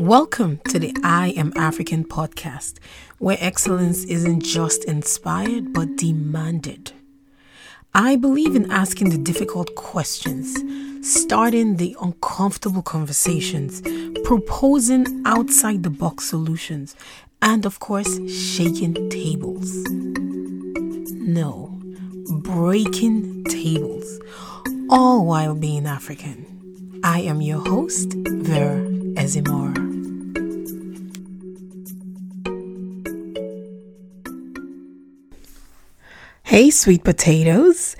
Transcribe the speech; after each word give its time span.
Welcome 0.00 0.62
to 0.68 0.78
the 0.78 0.96
I 1.04 1.34
Am 1.36 1.52
African 1.56 2.04
podcast, 2.04 2.78
where 3.18 3.36
excellence 3.38 4.02
isn't 4.04 4.42
just 4.42 4.82
inspired 4.86 5.74
but 5.74 5.96
demanded. 5.96 6.92
I 7.92 8.16
believe 8.16 8.56
in 8.56 8.72
asking 8.72 9.10
the 9.10 9.18
difficult 9.18 9.74
questions, 9.74 10.56
starting 11.06 11.76
the 11.76 11.94
uncomfortable 12.00 12.80
conversations, 12.80 13.82
proposing 14.24 15.22
outside 15.26 15.82
the 15.82 15.90
box 15.90 16.30
solutions, 16.30 16.96
and 17.42 17.66
of 17.66 17.78
course, 17.78 18.26
shaking 18.32 19.10
tables. 19.10 19.70
No, 21.12 21.78
breaking 22.40 23.44
tables, 23.44 24.18
all 24.88 25.26
while 25.26 25.54
being 25.54 25.84
African. 25.86 26.46
I 27.04 27.20
am 27.20 27.42
your 27.42 27.60
host, 27.60 28.14
Vera 28.14 28.80
Ezimora. 29.16 29.89
Hey, 36.50 36.70
sweet 36.70 37.04
potatoes. 37.04 37.94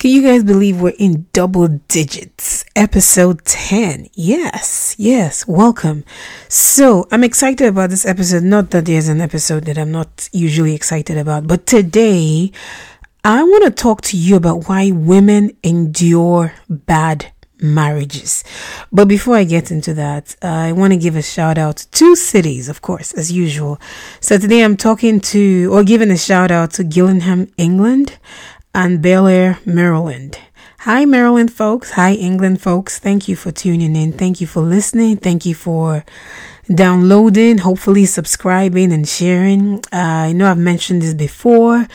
Can 0.00 0.10
you 0.10 0.22
guys 0.22 0.42
believe 0.42 0.80
we're 0.80 0.92
in 0.98 1.28
double 1.32 1.68
digits? 1.86 2.64
Episode 2.74 3.44
10. 3.44 4.08
Yes, 4.14 4.96
yes, 4.98 5.46
welcome. 5.46 6.04
So, 6.48 7.06
I'm 7.12 7.22
excited 7.22 7.68
about 7.68 7.90
this 7.90 8.04
episode. 8.04 8.42
Not 8.42 8.70
that 8.70 8.86
there's 8.86 9.06
an 9.06 9.20
episode 9.20 9.66
that 9.66 9.78
I'm 9.78 9.92
not 9.92 10.28
usually 10.32 10.74
excited 10.74 11.16
about, 11.16 11.46
but 11.46 11.64
today 11.64 12.50
I 13.22 13.44
want 13.44 13.62
to 13.66 13.70
talk 13.70 14.00
to 14.00 14.16
you 14.16 14.34
about 14.34 14.68
why 14.68 14.90
women 14.90 15.56
endure 15.62 16.54
bad 16.68 17.31
marriages. 17.62 18.44
But 18.90 19.08
before 19.08 19.36
I 19.36 19.44
get 19.44 19.70
into 19.70 19.94
that, 19.94 20.36
I 20.42 20.72
want 20.72 20.92
to 20.92 20.98
give 20.98 21.16
a 21.16 21.22
shout 21.22 21.58
out 21.58 21.76
to 21.78 21.90
two 21.90 22.16
cities, 22.16 22.68
of 22.68 22.82
course, 22.82 23.12
as 23.12 23.30
usual. 23.30 23.80
So 24.20 24.38
today 24.38 24.62
I'm 24.62 24.76
talking 24.76 25.20
to, 25.20 25.72
or 25.72 25.84
giving 25.84 26.10
a 26.10 26.18
shout 26.18 26.50
out 26.50 26.72
to 26.72 26.84
Gillingham, 26.84 27.52
England 27.56 28.18
and 28.74 29.00
Bel 29.00 29.26
Air, 29.26 29.58
Maryland. 29.64 30.38
Hi, 30.80 31.04
Maryland 31.04 31.52
folks. 31.52 31.92
Hi, 31.92 32.14
England 32.14 32.60
folks. 32.60 32.98
Thank 32.98 33.28
you 33.28 33.36
for 33.36 33.52
tuning 33.52 33.94
in. 33.94 34.12
Thank 34.12 34.40
you 34.40 34.48
for 34.48 34.62
listening. 34.62 35.16
Thank 35.18 35.46
you 35.46 35.54
for 35.54 36.04
downloading, 36.74 37.58
hopefully 37.58 38.04
subscribing 38.04 38.92
and 38.92 39.06
sharing. 39.08 39.76
Uh, 39.92 40.26
I 40.28 40.32
know 40.32 40.50
I've 40.50 40.58
mentioned 40.58 41.02
this 41.02 41.14
before, 41.14 41.86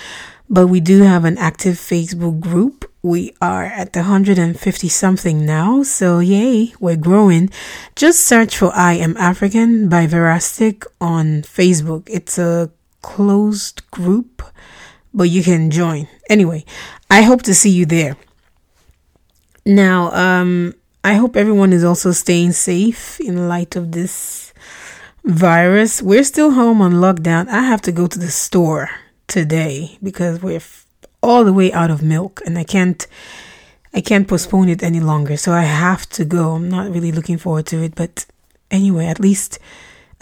but 0.49 0.67
we 0.67 0.79
do 0.79 1.02
have 1.02 1.25
an 1.25 1.37
active 1.37 1.75
Facebook 1.75 2.39
group 2.39 2.89
we 3.08 3.33
are 3.41 3.63
at 3.63 3.94
the 3.94 4.02
150 4.02 4.89
something 4.89 5.45
now, 5.45 5.81
so 5.81 6.19
yay, 6.19 6.73
we're 6.80 6.97
growing. 6.97 7.49
Just 7.95 8.25
search 8.25 8.58
for 8.58 8.72
I 8.75 8.94
Am 8.94 9.16
African 9.16 9.88
by 9.88 10.08
Verastic 10.08 10.83
on 10.99 11.41
Facebook. 11.44 12.03
It's 12.11 12.38
a 12.38 12.69
closed 13.02 13.89
group, 13.91 14.44
but 15.14 15.30
you 15.30 15.41
can 15.41 15.72
join. 15.72 16.09
Anyway, 16.30 16.66
I 17.09 17.22
hope 17.22 17.41
to 17.44 17.55
see 17.55 17.69
you 17.69 17.86
there. 17.86 18.17
Now, 19.66 20.11
um, 20.11 20.73
I 21.03 21.14
hope 21.14 21.38
everyone 21.38 21.71
is 21.71 21.86
also 21.86 22.11
staying 22.11 22.52
safe 22.52 23.19
in 23.21 23.47
light 23.47 23.77
of 23.77 23.94
this 23.94 24.53
virus. 25.23 26.02
We're 26.02 26.25
still 26.25 26.52
home 26.52 26.81
on 26.81 26.94
lockdown. 26.94 27.47
I 27.47 27.61
have 27.61 27.81
to 27.83 27.94
go 27.94 28.08
to 28.08 28.19
the 28.19 28.31
store 28.31 28.89
today 29.27 29.97
because 30.03 30.42
we're 30.42 30.61
all 31.28 31.44
the 31.44 31.53
way 31.53 31.72
out 31.73 31.92
of 31.92 32.02
milk 32.02 32.42
and 32.45 32.58
I 32.58 32.64
can't 32.64 33.06
I 33.94 34.02
can't 34.02 34.28
postpone 34.28 34.70
it 34.70 34.83
any 34.83 35.00
longer. 35.00 35.38
So 35.38 35.53
I 35.53 35.64
have 35.64 36.08
to 36.09 36.25
go. 36.25 36.52
I'm 36.52 36.70
not 36.70 36.92
really 36.92 37.11
looking 37.11 37.38
forward 37.38 37.66
to 37.67 37.81
it, 37.83 37.95
but 37.95 38.25
anyway, 38.70 39.06
at 39.08 39.20
least 39.20 39.59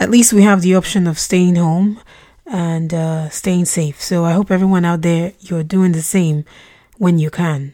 at 0.00 0.10
least 0.10 0.32
we 0.32 0.42
have 0.42 0.62
the 0.62 0.74
option 0.74 1.06
of 1.06 1.18
staying 1.18 1.56
home 1.56 2.00
and 2.46 2.92
uh, 2.92 3.28
staying 3.30 3.64
safe. 3.64 4.00
So 4.00 4.24
I 4.24 4.32
hope 4.32 4.50
everyone 4.50 4.84
out 4.84 5.02
there 5.02 5.32
you're 5.40 5.62
doing 5.64 5.92
the 5.92 6.02
same 6.02 6.44
when 6.98 7.18
you 7.18 7.30
can. 7.30 7.72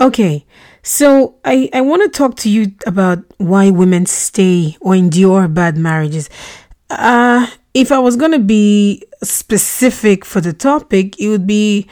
Okay, 0.00 0.44
so 0.82 1.36
I, 1.44 1.70
I 1.72 1.80
want 1.80 2.02
to 2.02 2.08
talk 2.08 2.36
to 2.38 2.50
you 2.50 2.72
about 2.86 3.18
why 3.38 3.70
women 3.70 4.06
stay 4.06 4.76
or 4.80 4.96
endure 4.96 5.46
bad 5.48 5.76
marriages. 5.76 6.28
Uh, 6.90 7.46
if 7.72 7.92
I 7.92 7.98
was 7.98 8.16
going 8.16 8.32
to 8.32 8.38
be 8.38 9.04
specific 9.22 10.24
for 10.24 10.40
the 10.40 10.52
topic, 10.52 11.18
it 11.20 11.28
would 11.28 11.46
be 11.46 11.86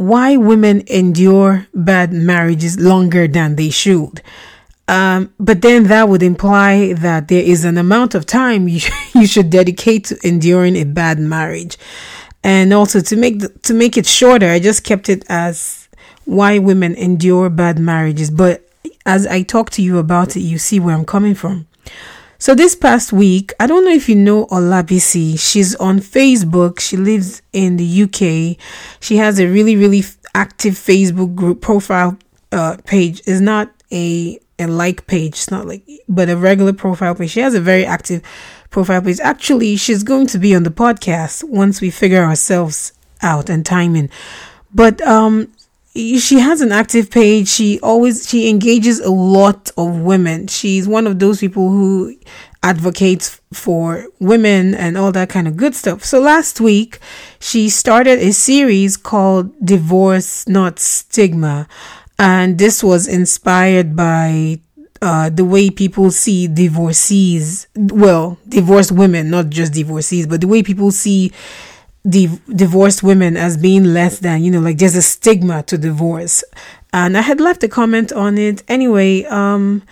why 0.00 0.34
women 0.34 0.82
endure 0.86 1.66
bad 1.74 2.10
marriages 2.10 2.80
longer 2.80 3.28
than 3.28 3.56
they 3.56 3.68
should. 3.68 4.22
Um, 4.88 5.30
but 5.38 5.60
then 5.60 5.84
that 5.88 6.08
would 6.08 6.22
imply 6.22 6.94
that 6.94 7.28
there 7.28 7.42
is 7.42 7.66
an 7.66 7.76
amount 7.76 8.14
of 8.14 8.24
time 8.24 8.66
you, 8.74 8.80
you 9.14 9.26
should 9.26 9.50
dedicate 9.50 10.06
to 10.06 10.18
enduring 10.26 10.76
a 10.76 10.84
bad 10.84 11.18
marriage. 11.18 11.76
And 12.42 12.72
also 12.72 13.00
to 13.00 13.16
make 13.16 13.40
the, 13.40 13.50
to 13.50 13.74
make 13.74 13.98
it 13.98 14.06
shorter, 14.06 14.48
I 14.48 14.58
just 14.58 14.84
kept 14.84 15.10
it 15.10 15.22
as 15.28 15.86
why 16.24 16.56
women 16.58 16.94
endure 16.94 17.50
bad 17.50 17.78
marriages. 17.78 18.30
But 18.30 18.66
as 19.04 19.26
I 19.26 19.42
talk 19.42 19.68
to 19.72 19.82
you 19.82 19.98
about 19.98 20.34
it, 20.34 20.40
you 20.40 20.56
see 20.56 20.80
where 20.80 20.94
I'm 20.94 21.04
coming 21.04 21.34
from. 21.34 21.66
So 22.40 22.54
this 22.54 22.74
past 22.74 23.12
week, 23.12 23.52
I 23.60 23.66
don't 23.66 23.84
know 23.84 23.92
if 23.92 24.08
you 24.08 24.16
know 24.16 24.46
Olabisi. 24.46 25.38
She's 25.38 25.74
on 25.74 25.98
Facebook. 25.98 26.80
She 26.80 26.96
lives 26.96 27.42
in 27.52 27.76
the 27.76 28.02
UK. 28.04 28.56
She 28.98 29.18
has 29.18 29.38
a 29.38 29.46
really, 29.46 29.76
really 29.76 30.02
active 30.34 30.72
Facebook 30.72 31.34
group 31.34 31.60
profile 31.60 32.16
uh, 32.50 32.78
page. 32.86 33.20
It's 33.26 33.42
not 33.42 33.70
a 33.92 34.40
a 34.58 34.66
like 34.66 35.06
page. 35.06 35.34
It's 35.34 35.50
not 35.50 35.66
like, 35.66 35.86
but 36.08 36.30
a 36.30 36.36
regular 36.36 36.72
profile 36.72 37.14
page. 37.14 37.28
She 37.28 37.40
has 37.40 37.54
a 37.54 37.60
very 37.60 37.84
active 37.84 38.22
profile 38.70 39.02
page. 39.02 39.20
Actually, 39.20 39.76
she's 39.76 40.02
going 40.02 40.26
to 40.28 40.38
be 40.38 40.54
on 40.54 40.62
the 40.62 40.70
podcast 40.70 41.44
once 41.44 41.82
we 41.82 41.90
figure 41.90 42.24
ourselves 42.24 42.94
out 43.20 43.50
and 43.50 43.66
timing. 43.66 44.08
But 44.72 45.02
um, 45.02 45.52
she 45.94 46.38
has 46.38 46.60
an 46.60 46.72
active 46.72 47.10
page. 47.10 47.48
She 47.48 47.80
always 47.80 48.28
she 48.28 48.48
engages 48.48 49.00
a 49.00 49.10
lot 49.10 49.70
of 49.76 50.00
women. 50.00 50.46
She's 50.46 50.86
one 50.86 51.06
of 51.06 51.18
those 51.18 51.40
people 51.40 51.70
who 51.70 52.16
advocates 52.62 53.40
for 53.52 54.06
women 54.20 54.74
and 54.74 54.96
all 54.96 55.10
that 55.12 55.30
kind 55.30 55.48
of 55.48 55.56
good 55.56 55.74
stuff. 55.74 56.04
So 56.04 56.20
last 56.20 56.60
week 56.60 56.98
she 57.40 57.68
started 57.68 58.18
a 58.18 58.32
series 58.32 58.96
called 58.96 59.52
Divorce 59.64 60.46
Not 60.46 60.78
Stigma 60.78 61.66
and 62.18 62.58
this 62.58 62.84
was 62.84 63.08
inspired 63.08 63.96
by 63.96 64.60
uh, 65.00 65.30
the 65.30 65.44
way 65.44 65.70
people 65.70 66.10
see 66.10 66.46
divorcees, 66.46 67.66
well, 67.74 68.38
divorced 68.46 68.92
women, 68.92 69.30
not 69.30 69.48
just 69.48 69.72
divorcees, 69.72 70.26
but 70.26 70.42
the 70.42 70.46
way 70.46 70.62
people 70.62 70.90
see 70.90 71.32
div- 72.08 72.44
divorced 72.46 73.02
women 73.02 73.36
as 73.36 73.56
being 73.56 73.84
less 73.84 74.18
than, 74.18 74.42
you 74.42 74.50
know, 74.50 74.60
like 74.60 74.78
there's 74.78 74.96
a 74.96 75.02
stigma 75.02 75.62
to 75.64 75.78
divorce. 75.78 76.44
And 76.92 77.16
I 77.16 77.22
had 77.22 77.40
left 77.40 77.62
a 77.62 77.68
comment 77.68 78.12
on 78.12 78.36
it. 78.38 78.62
Anyway, 78.68 79.24
um, 79.24 79.82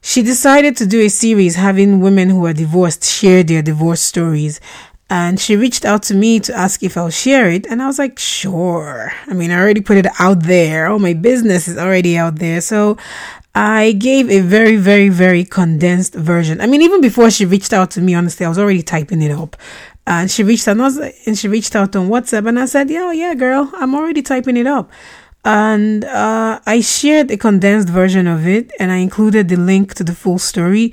she 0.00 0.22
decided 0.22 0.76
to 0.76 0.86
do 0.86 1.00
a 1.00 1.08
series 1.08 1.56
having 1.56 2.00
women 2.00 2.30
who 2.30 2.44
are 2.46 2.52
divorced 2.52 3.04
share 3.04 3.42
their 3.42 3.62
divorce 3.62 4.00
stories. 4.00 4.60
And 5.10 5.38
she 5.38 5.56
reached 5.56 5.84
out 5.84 6.02
to 6.04 6.14
me 6.14 6.40
to 6.40 6.54
ask 6.54 6.82
if 6.82 6.96
I'll 6.96 7.10
share 7.10 7.50
it. 7.50 7.66
And 7.66 7.82
I 7.82 7.86
was 7.86 7.98
like, 7.98 8.18
sure. 8.18 9.12
I 9.26 9.34
mean, 9.34 9.50
I 9.50 9.58
already 9.60 9.80
put 9.80 9.96
it 9.96 10.06
out 10.18 10.44
there. 10.44 10.88
All 10.88 10.98
my 10.98 11.12
business 11.12 11.68
is 11.68 11.76
already 11.76 12.16
out 12.16 12.36
there. 12.36 12.60
So 12.60 12.96
I 13.54 13.92
gave 13.92 14.30
a 14.30 14.40
very, 14.40 14.76
very, 14.76 15.10
very 15.10 15.44
condensed 15.44 16.14
version. 16.14 16.60
I 16.60 16.66
mean, 16.66 16.82
even 16.82 17.00
before 17.00 17.30
she 17.30 17.44
reached 17.44 17.72
out 17.72 17.90
to 17.92 18.00
me, 18.00 18.14
honestly, 18.14 18.44
I 18.44 18.48
was 18.48 18.58
already 18.58 18.82
typing 18.82 19.22
it 19.22 19.30
up. 19.30 19.56
And 20.06 20.30
she 20.30 20.42
reached 20.42 20.68
out 20.68 20.78
and 21.26 21.38
she 21.38 21.48
reached 21.48 21.74
out 21.74 21.96
on 21.96 22.08
WhatsApp 22.08 22.46
and 22.48 22.58
I 22.58 22.66
said, 22.66 22.90
Yeah, 22.90 23.10
yeah, 23.12 23.34
girl, 23.34 23.70
I'm 23.74 23.94
already 23.94 24.22
typing 24.22 24.56
it 24.56 24.66
up. 24.66 24.90
And 25.44 26.04
uh, 26.04 26.60
I 26.66 26.80
shared 26.80 27.30
a 27.30 27.36
condensed 27.36 27.88
version 27.88 28.26
of 28.26 28.46
it 28.46 28.70
and 28.78 28.92
I 28.92 28.96
included 28.96 29.48
the 29.48 29.56
link 29.56 29.94
to 29.94 30.04
the 30.04 30.14
full 30.14 30.38
story. 30.38 30.92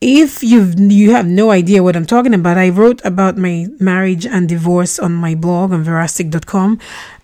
If 0.00 0.42
you've 0.42 0.78
you 0.80 1.10
have 1.10 1.26
no 1.26 1.50
idea 1.50 1.82
what 1.82 1.94
I'm 1.94 2.06
talking 2.06 2.32
about, 2.32 2.56
I 2.56 2.70
wrote 2.70 3.04
about 3.04 3.36
my 3.36 3.66
marriage 3.78 4.24
and 4.26 4.48
divorce 4.48 4.98
on 4.98 5.12
my 5.12 5.34
blog 5.34 5.72
on 5.72 5.82
verastic.com 5.82 6.78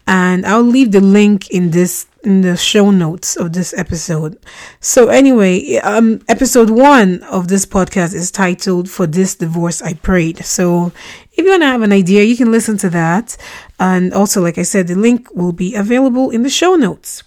and 0.07 0.47
I'll 0.47 0.63
leave 0.63 0.93
the 0.93 1.01
link 1.01 1.51
in 1.51 1.71
this 1.71 2.07
in 2.23 2.41
the 2.41 2.57
show 2.57 2.91
notes 2.91 3.37
of 3.37 3.53
this 3.53 3.73
episode. 3.77 4.39
So 4.81 5.09
anyway, 5.09 5.77
um 5.77 6.21
episode 6.29 6.71
1 6.71 7.23
of 7.25 7.49
this 7.49 7.67
podcast 7.67 8.15
is 8.15 8.31
titled 8.31 8.89
For 8.91 9.07
This 9.07 9.35
Divorce 9.35 9.83
I 9.83 9.95
Prayed. 9.95 10.45
So 10.45 10.93
if 11.33 11.45
you 11.45 11.51
want 11.51 11.63
to 11.63 11.67
have 11.67 11.83
an 11.83 11.93
idea, 11.93 12.25
you 12.25 12.37
can 12.37 12.51
listen 12.51 12.77
to 12.79 12.91
that. 12.91 13.37
And 13.79 14.13
also 14.13 14.41
like 14.41 14.59
I 14.59 14.63
said, 14.63 14.89
the 14.89 14.95
link 14.95 15.29
will 15.35 15.53
be 15.53 15.75
available 15.75 16.31
in 16.31 16.43
the 16.43 16.51
show 16.51 16.75
notes. 16.75 17.23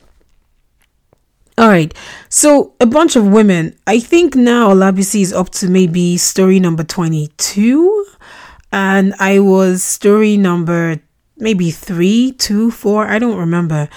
All 1.58 1.68
right. 1.68 1.94
So 2.30 2.74
a 2.80 2.86
bunch 2.86 3.18
of 3.18 3.28
women. 3.28 3.78
I 3.86 4.00
think 4.00 4.36
now 4.36 4.74
Olabisi 4.74 5.22
is 5.22 5.34
up 5.34 5.50
to 5.60 5.70
maybe 5.70 6.16
story 6.16 6.60
number 6.60 6.86
22 6.86 8.06
and 8.72 9.14
I 9.20 9.40
was 9.40 9.84
story 9.84 10.38
number 10.38 11.02
maybe 11.40 11.72
three, 11.72 12.32
two, 12.34 12.72
four, 12.72 13.08
I 13.08 13.20
don't 13.20 13.38
remember. 13.38 13.90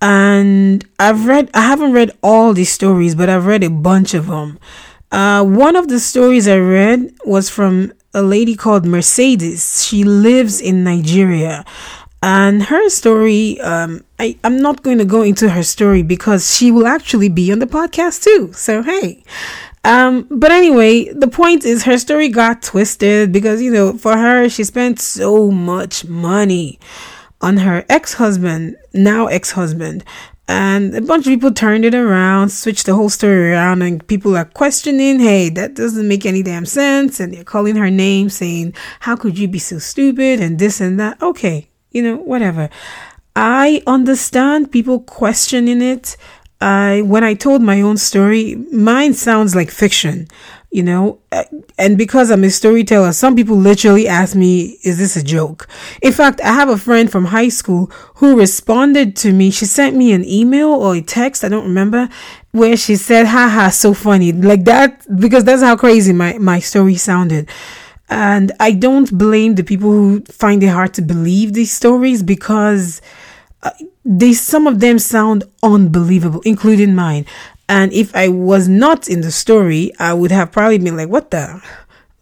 And 0.00 0.84
I've 0.98 1.26
read, 1.26 1.50
I 1.54 1.62
haven't 1.62 1.92
read 1.92 2.10
all 2.22 2.52
these 2.52 2.72
stories, 2.72 3.14
but 3.14 3.28
I've 3.28 3.46
read 3.46 3.64
a 3.64 3.70
bunch 3.70 4.14
of 4.14 4.26
them. 4.26 4.58
Uh, 5.10 5.44
one 5.44 5.76
of 5.76 5.88
the 5.88 6.00
stories 6.00 6.48
I 6.48 6.58
read 6.58 7.14
was 7.24 7.48
from 7.48 7.92
a 8.12 8.22
lady 8.22 8.56
called 8.56 8.84
Mercedes. 8.84 9.86
She 9.86 10.04
lives 10.04 10.60
in 10.60 10.84
Nigeria. 10.84 11.64
And 12.22 12.64
her 12.64 12.88
story, 12.88 13.60
um, 13.60 14.02
I, 14.18 14.36
I'm 14.44 14.60
not 14.60 14.82
going 14.82 14.98
to 14.98 15.04
go 15.04 15.22
into 15.22 15.50
her 15.50 15.62
story 15.62 16.02
because 16.02 16.54
she 16.54 16.70
will 16.70 16.86
actually 16.86 17.28
be 17.28 17.52
on 17.52 17.58
the 17.58 17.66
podcast 17.66 18.24
too. 18.24 18.52
So, 18.54 18.82
hey. 18.82 19.22
Um, 19.84 20.26
but 20.30 20.50
anyway, 20.50 21.12
the 21.12 21.28
point 21.28 21.64
is 21.64 21.84
her 21.84 21.98
story 21.98 22.28
got 22.30 22.62
twisted 22.62 23.32
because, 23.32 23.60
you 23.60 23.70
know, 23.70 23.92
for 23.98 24.16
her, 24.16 24.48
she 24.48 24.64
spent 24.64 24.98
so 24.98 25.50
much 25.50 26.06
money 26.06 26.78
on 27.42 27.58
her 27.58 27.84
ex 27.90 28.14
husband, 28.14 28.76
now 28.94 29.26
ex 29.26 29.50
husband. 29.52 30.02
And 30.46 30.94
a 30.94 31.00
bunch 31.00 31.26
of 31.26 31.30
people 31.30 31.52
turned 31.52 31.84
it 31.84 31.94
around, 31.94 32.50
switched 32.50 32.86
the 32.86 32.94
whole 32.94 33.08
story 33.08 33.52
around, 33.52 33.80
and 33.80 34.06
people 34.06 34.36
are 34.36 34.44
questioning, 34.44 35.18
hey, 35.18 35.48
that 35.50 35.74
doesn't 35.74 36.06
make 36.06 36.26
any 36.26 36.42
damn 36.42 36.66
sense. 36.66 37.18
And 37.20 37.32
they're 37.32 37.44
calling 37.44 37.76
her 37.76 37.90
name, 37.90 38.28
saying, 38.28 38.74
how 39.00 39.16
could 39.16 39.38
you 39.38 39.48
be 39.48 39.58
so 39.58 39.78
stupid? 39.78 40.40
And 40.40 40.58
this 40.58 40.80
and 40.80 41.00
that. 41.00 41.20
Okay, 41.22 41.68
you 41.92 42.02
know, 42.02 42.16
whatever. 42.16 42.68
I 43.36 43.82
understand 43.86 44.70
people 44.70 45.00
questioning 45.00 45.80
it. 45.80 46.16
I 46.64 47.02
when 47.02 47.24
I 47.24 47.34
told 47.34 47.60
my 47.62 47.80
own 47.82 47.96
story, 47.96 48.56
mine 48.72 49.14
sounds 49.14 49.54
like 49.54 49.70
fiction 49.70 50.28
you 50.74 50.82
know? 50.82 51.20
And 51.78 51.96
because 51.96 52.32
i'm 52.32 52.42
a 52.42 52.50
storyteller 52.50 53.12
some 53.12 53.36
people 53.36 53.56
literally 53.56 54.08
ask 54.08 54.34
me 54.34 54.76
is 54.82 54.98
this 54.98 55.16
a 55.16 55.22
joke? 55.22 55.68
In 56.02 56.12
fact 56.12 56.40
i 56.40 56.52
have 56.52 56.68
a 56.68 56.76
friend 56.76 57.10
from 57.10 57.26
high 57.26 57.48
school 57.48 57.92
who 58.16 58.36
responded 58.36 59.14
to 59.22 59.32
me. 59.32 59.52
She 59.52 59.66
sent 59.66 59.96
me 59.96 60.12
an 60.12 60.24
email 60.24 60.70
or 60.70 60.96
a 60.96 61.00
text 61.00 61.44
i 61.44 61.48
don't 61.48 61.64
remember 61.64 62.08
where 62.50 62.76
she 62.76 62.96
said 62.96 63.26
haha 63.26 63.68
so 63.68 63.94
funny. 63.94 64.32
Like 64.32 64.64
that 64.64 65.06
because 65.16 65.44
that's 65.44 65.62
how 65.62 65.76
crazy 65.76 66.12
my, 66.12 66.38
my 66.38 66.58
story 66.58 66.96
sounded. 66.96 67.48
And 68.08 68.50
i 68.58 68.72
don't 68.72 69.16
blame 69.16 69.54
the 69.54 69.62
people 69.62 69.90
who 69.92 70.24
find 70.24 70.60
it 70.60 70.70
hard 70.78 70.92
to 70.94 71.02
believe 71.02 71.52
these 71.52 71.72
stories 71.72 72.24
because 72.24 73.00
uh, 73.62 73.70
they 74.04 74.32
some 74.32 74.66
of 74.66 74.80
them 74.80 74.98
sound 74.98 75.44
unbelievable 75.62 76.42
including 76.44 76.94
mine 76.94 77.24
and 77.68 77.92
if 77.92 78.14
I 78.14 78.28
was 78.28 78.68
not 78.68 79.08
in 79.08 79.22
the 79.22 79.30
story, 79.30 79.92
I 79.98 80.12
would 80.12 80.30
have 80.30 80.52
probably 80.52 80.78
been 80.78 80.96
like, 80.96 81.08
what 81.08 81.30
the? 81.30 81.62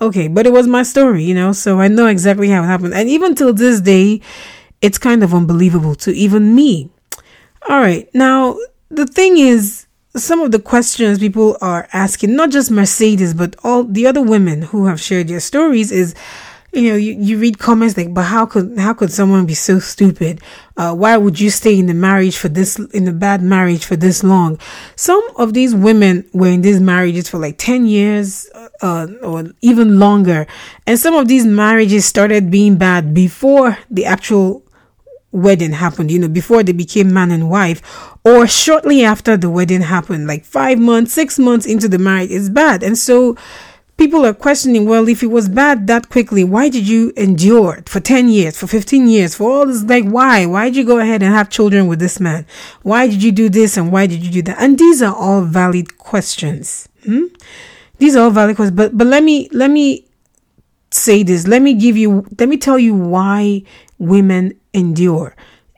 Okay, 0.00 0.28
but 0.28 0.46
it 0.46 0.52
was 0.52 0.66
my 0.66 0.82
story, 0.82 1.24
you 1.24 1.34
know, 1.34 1.52
so 1.52 1.80
I 1.80 1.88
know 1.88 2.06
exactly 2.06 2.48
how 2.48 2.62
it 2.62 2.66
happened. 2.66 2.94
And 2.94 3.08
even 3.08 3.34
till 3.34 3.52
this 3.52 3.80
day, 3.80 4.20
it's 4.80 4.98
kind 4.98 5.22
of 5.22 5.34
unbelievable 5.34 5.94
to 5.96 6.12
even 6.12 6.54
me. 6.54 6.90
All 7.68 7.80
right, 7.80 8.12
now 8.14 8.56
the 8.90 9.06
thing 9.06 9.38
is, 9.38 9.86
some 10.14 10.40
of 10.40 10.50
the 10.50 10.58
questions 10.58 11.18
people 11.18 11.56
are 11.60 11.88
asking, 11.92 12.36
not 12.36 12.50
just 12.50 12.70
Mercedes, 12.70 13.32
but 13.32 13.56
all 13.64 13.84
the 13.84 14.06
other 14.06 14.20
women 14.20 14.62
who 14.62 14.86
have 14.86 15.00
shared 15.00 15.28
their 15.28 15.40
stories, 15.40 15.90
is 15.90 16.14
you 16.72 16.88
know, 16.90 16.96
you, 16.96 17.12
you 17.12 17.38
read 17.38 17.58
comments 17.58 17.96
like, 17.96 18.14
but 18.14 18.22
how 18.22 18.46
could, 18.46 18.78
how 18.78 18.94
could 18.94 19.12
someone 19.12 19.44
be 19.44 19.54
so 19.54 19.78
stupid? 19.78 20.40
Uh, 20.76 20.94
why 20.94 21.16
would 21.16 21.38
you 21.38 21.50
stay 21.50 21.78
in 21.78 21.86
the 21.86 21.94
marriage 21.94 22.36
for 22.36 22.48
this, 22.48 22.78
in 22.78 23.06
a 23.06 23.12
bad 23.12 23.42
marriage 23.42 23.84
for 23.84 23.94
this 23.94 24.24
long? 24.24 24.58
Some 24.96 25.22
of 25.36 25.52
these 25.52 25.74
women 25.74 26.24
were 26.32 26.48
in 26.48 26.62
these 26.62 26.80
marriages 26.80 27.28
for 27.28 27.38
like 27.38 27.58
10 27.58 27.86
years, 27.86 28.48
uh, 28.80 29.06
or 29.22 29.52
even 29.60 29.98
longer. 29.98 30.46
And 30.86 30.98
some 30.98 31.14
of 31.14 31.28
these 31.28 31.44
marriages 31.44 32.06
started 32.06 32.50
being 32.50 32.76
bad 32.76 33.12
before 33.12 33.76
the 33.90 34.06
actual 34.06 34.64
wedding 35.30 35.72
happened, 35.72 36.10
you 36.10 36.18
know, 36.18 36.28
before 36.28 36.62
they 36.62 36.72
became 36.72 37.12
man 37.12 37.30
and 37.30 37.50
wife, 37.50 37.82
or 38.24 38.46
shortly 38.46 39.02
after 39.02 39.36
the 39.36 39.50
wedding 39.50 39.80
happened, 39.80 40.26
like 40.26 40.44
five 40.44 40.78
months, 40.78 41.12
six 41.12 41.38
months 41.38 41.66
into 41.66 41.88
the 41.88 41.98
marriage, 41.98 42.30
it's 42.30 42.48
bad. 42.48 42.82
And 42.82 42.96
so, 42.96 43.36
people 43.96 44.26
are 44.26 44.34
questioning, 44.34 44.86
well, 44.86 45.08
if 45.08 45.22
it 45.22 45.28
was 45.28 45.48
bad 45.48 45.86
that 45.86 46.08
quickly, 46.08 46.44
why 46.44 46.68
did 46.68 46.88
you 46.88 47.12
endure 47.16 47.82
for 47.86 48.00
10 48.00 48.28
years, 48.28 48.58
for 48.58 48.66
15 48.66 49.06
years, 49.06 49.34
for 49.34 49.50
all 49.50 49.66
this? 49.66 49.82
Like, 49.84 50.04
why? 50.04 50.46
Why 50.46 50.66
did 50.66 50.76
you 50.76 50.84
go 50.84 50.98
ahead 50.98 51.22
and 51.22 51.32
have 51.34 51.50
children 51.50 51.86
with 51.86 51.98
this 51.98 52.18
man? 52.18 52.46
Why 52.82 53.06
did 53.06 53.22
you 53.22 53.32
do 53.32 53.48
this 53.48 53.76
and 53.76 53.92
why 53.92 54.06
did 54.06 54.24
you 54.24 54.30
do 54.30 54.42
that? 54.42 54.60
And 54.60 54.78
these 54.78 55.02
are 55.02 55.14
all 55.14 55.42
valid 55.42 55.98
questions. 55.98 56.88
Hmm? 57.04 57.26
These 57.98 58.16
are 58.16 58.24
all 58.24 58.30
valid 58.30 58.56
questions. 58.56 58.76
But, 58.76 58.96
but 58.96 59.06
let 59.06 59.22
me, 59.22 59.48
let 59.52 59.70
me 59.70 60.06
say 60.90 61.22
this. 61.22 61.46
Let 61.46 61.62
me 61.62 61.74
give 61.74 61.96
you, 61.96 62.26
let 62.38 62.48
me 62.48 62.56
tell 62.56 62.78
you 62.78 62.94
why 62.94 63.62
women 63.98 64.58
endure 64.74 65.36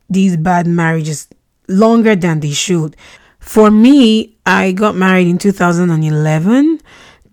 these 0.08 0.36
bad 0.36 0.66
marriages 0.66 1.28
longer 1.68 2.16
than 2.16 2.40
they 2.40 2.52
should. 2.52 2.96
For 3.38 3.70
me, 3.70 4.36
I 4.46 4.72
got 4.72 4.94
married 4.94 5.28
in 5.28 5.38
2011 5.38 6.80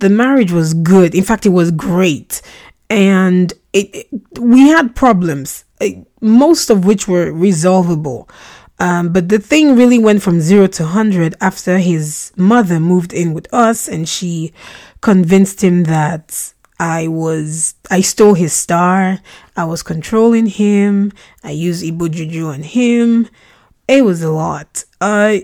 the 0.01 0.09
marriage 0.09 0.51
was 0.51 0.73
good. 0.73 1.15
In 1.15 1.23
fact, 1.23 1.45
it 1.45 1.49
was 1.49 1.71
great. 1.71 2.41
And 2.89 3.53
it, 3.71 3.95
it 3.95 4.39
we 4.39 4.67
had 4.67 4.95
problems, 4.95 5.63
uh, 5.79 5.87
most 6.19 6.69
of 6.69 6.83
which 6.85 7.07
were 7.07 7.31
resolvable. 7.31 8.27
Um, 8.79 9.13
but 9.13 9.29
the 9.29 9.39
thing 9.39 9.75
really 9.75 9.99
went 9.99 10.23
from 10.23 10.41
zero 10.41 10.65
to 10.67 10.83
100 10.83 11.35
after 11.39 11.77
his 11.77 12.33
mother 12.35 12.79
moved 12.79 13.13
in 13.13 13.33
with 13.33 13.47
us 13.53 13.87
and 13.87 14.09
she 14.09 14.53
convinced 15.01 15.63
him 15.63 15.83
that 15.83 16.53
I 16.79 17.07
was, 17.07 17.75
I 17.91 18.01
stole 18.01 18.33
his 18.33 18.53
star. 18.53 19.19
I 19.55 19.65
was 19.65 19.83
controlling 19.83 20.47
him. 20.47 21.13
I 21.43 21.51
used 21.51 21.83
Igbo 21.85 22.09
Juju 22.09 22.47
on 22.47 22.63
him. 22.63 23.29
It 23.87 24.03
was 24.03 24.23
a 24.23 24.31
lot. 24.31 24.83
Uh, 24.99 25.37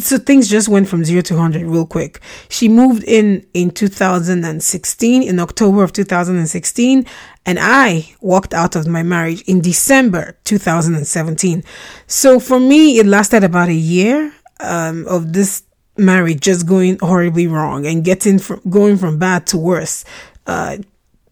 so 0.00 0.18
things 0.18 0.48
just 0.48 0.68
went 0.68 0.88
from 0.88 1.04
zero 1.04 1.22
to 1.22 1.34
100 1.34 1.64
real 1.64 1.86
quick. 1.86 2.20
She 2.48 2.68
moved 2.68 3.04
in 3.04 3.46
in 3.54 3.70
2016, 3.70 5.22
in 5.22 5.38
October 5.38 5.84
of 5.84 5.92
2016, 5.92 7.06
and 7.46 7.58
I 7.60 8.12
walked 8.20 8.54
out 8.54 8.74
of 8.74 8.88
my 8.88 9.04
marriage 9.04 9.42
in 9.42 9.60
December 9.60 10.36
2017. 10.44 11.62
So 12.08 12.40
for 12.40 12.58
me, 12.58 12.98
it 12.98 13.06
lasted 13.06 13.44
about 13.44 13.68
a 13.68 13.74
year 13.74 14.32
um, 14.60 15.06
of 15.06 15.32
this 15.32 15.62
marriage 15.96 16.40
just 16.40 16.66
going 16.66 16.98
horribly 17.00 17.46
wrong 17.46 17.86
and 17.86 18.04
getting 18.04 18.38
from 18.38 18.60
going 18.68 18.96
from 18.96 19.18
bad 19.18 19.46
to 19.48 19.58
worse. 19.58 20.04
Uh, 20.46 20.78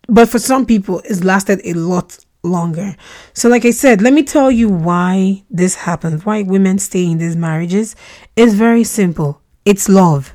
but 0.08 0.28
for 0.28 0.38
some 0.38 0.66
people, 0.66 1.00
it's 1.04 1.24
lasted 1.24 1.60
a 1.64 1.74
lot 1.74 2.24
longer. 2.46 2.96
So, 3.34 3.48
like 3.48 3.64
I 3.64 3.70
said, 3.70 4.00
let 4.00 4.12
me 4.12 4.22
tell 4.22 4.50
you 4.50 4.68
why 4.68 5.44
this 5.50 5.74
happens, 5.74 6.24
why 6.24 6.42
women 6.42 6.78
stay 6.78 7.04
in 7.04 7.18
these 7.18 7.36
marriages. 7.36 7.96
It's 8.36 8.54
very 8.54 8.84
simple 8.84 9.42
it's 9.66 9.88
love. 9.88 10.32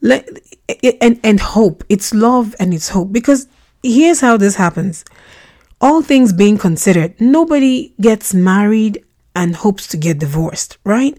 Let, 0.00 0.26
and, 1.02 1.20
and 1.22 1.40
hope. 1.40 1.84
It's 1.90 2.14
love 2.14 2.54
and 2.58 2.72
it's 2.72 2.88
hope. 2.88 3.12
Because 3.12 3.48
here's 3.82 4.20
how 4.20 4.38
this 4.38 4.54
happens 4.54 5.04
all 5.78 6.00
things 6.00 6.32
being 6.32 6.56
considered, 6.56 7.20
nobody 7.20 7.92
gets 8.00 8.32
married 8.32 9.04
and 9.34 9.54
hopes 9.54 9.86
to 9.88 9.98
get 9.98 10.18
divorced, 10.18 10.78
right? 10.84 11.18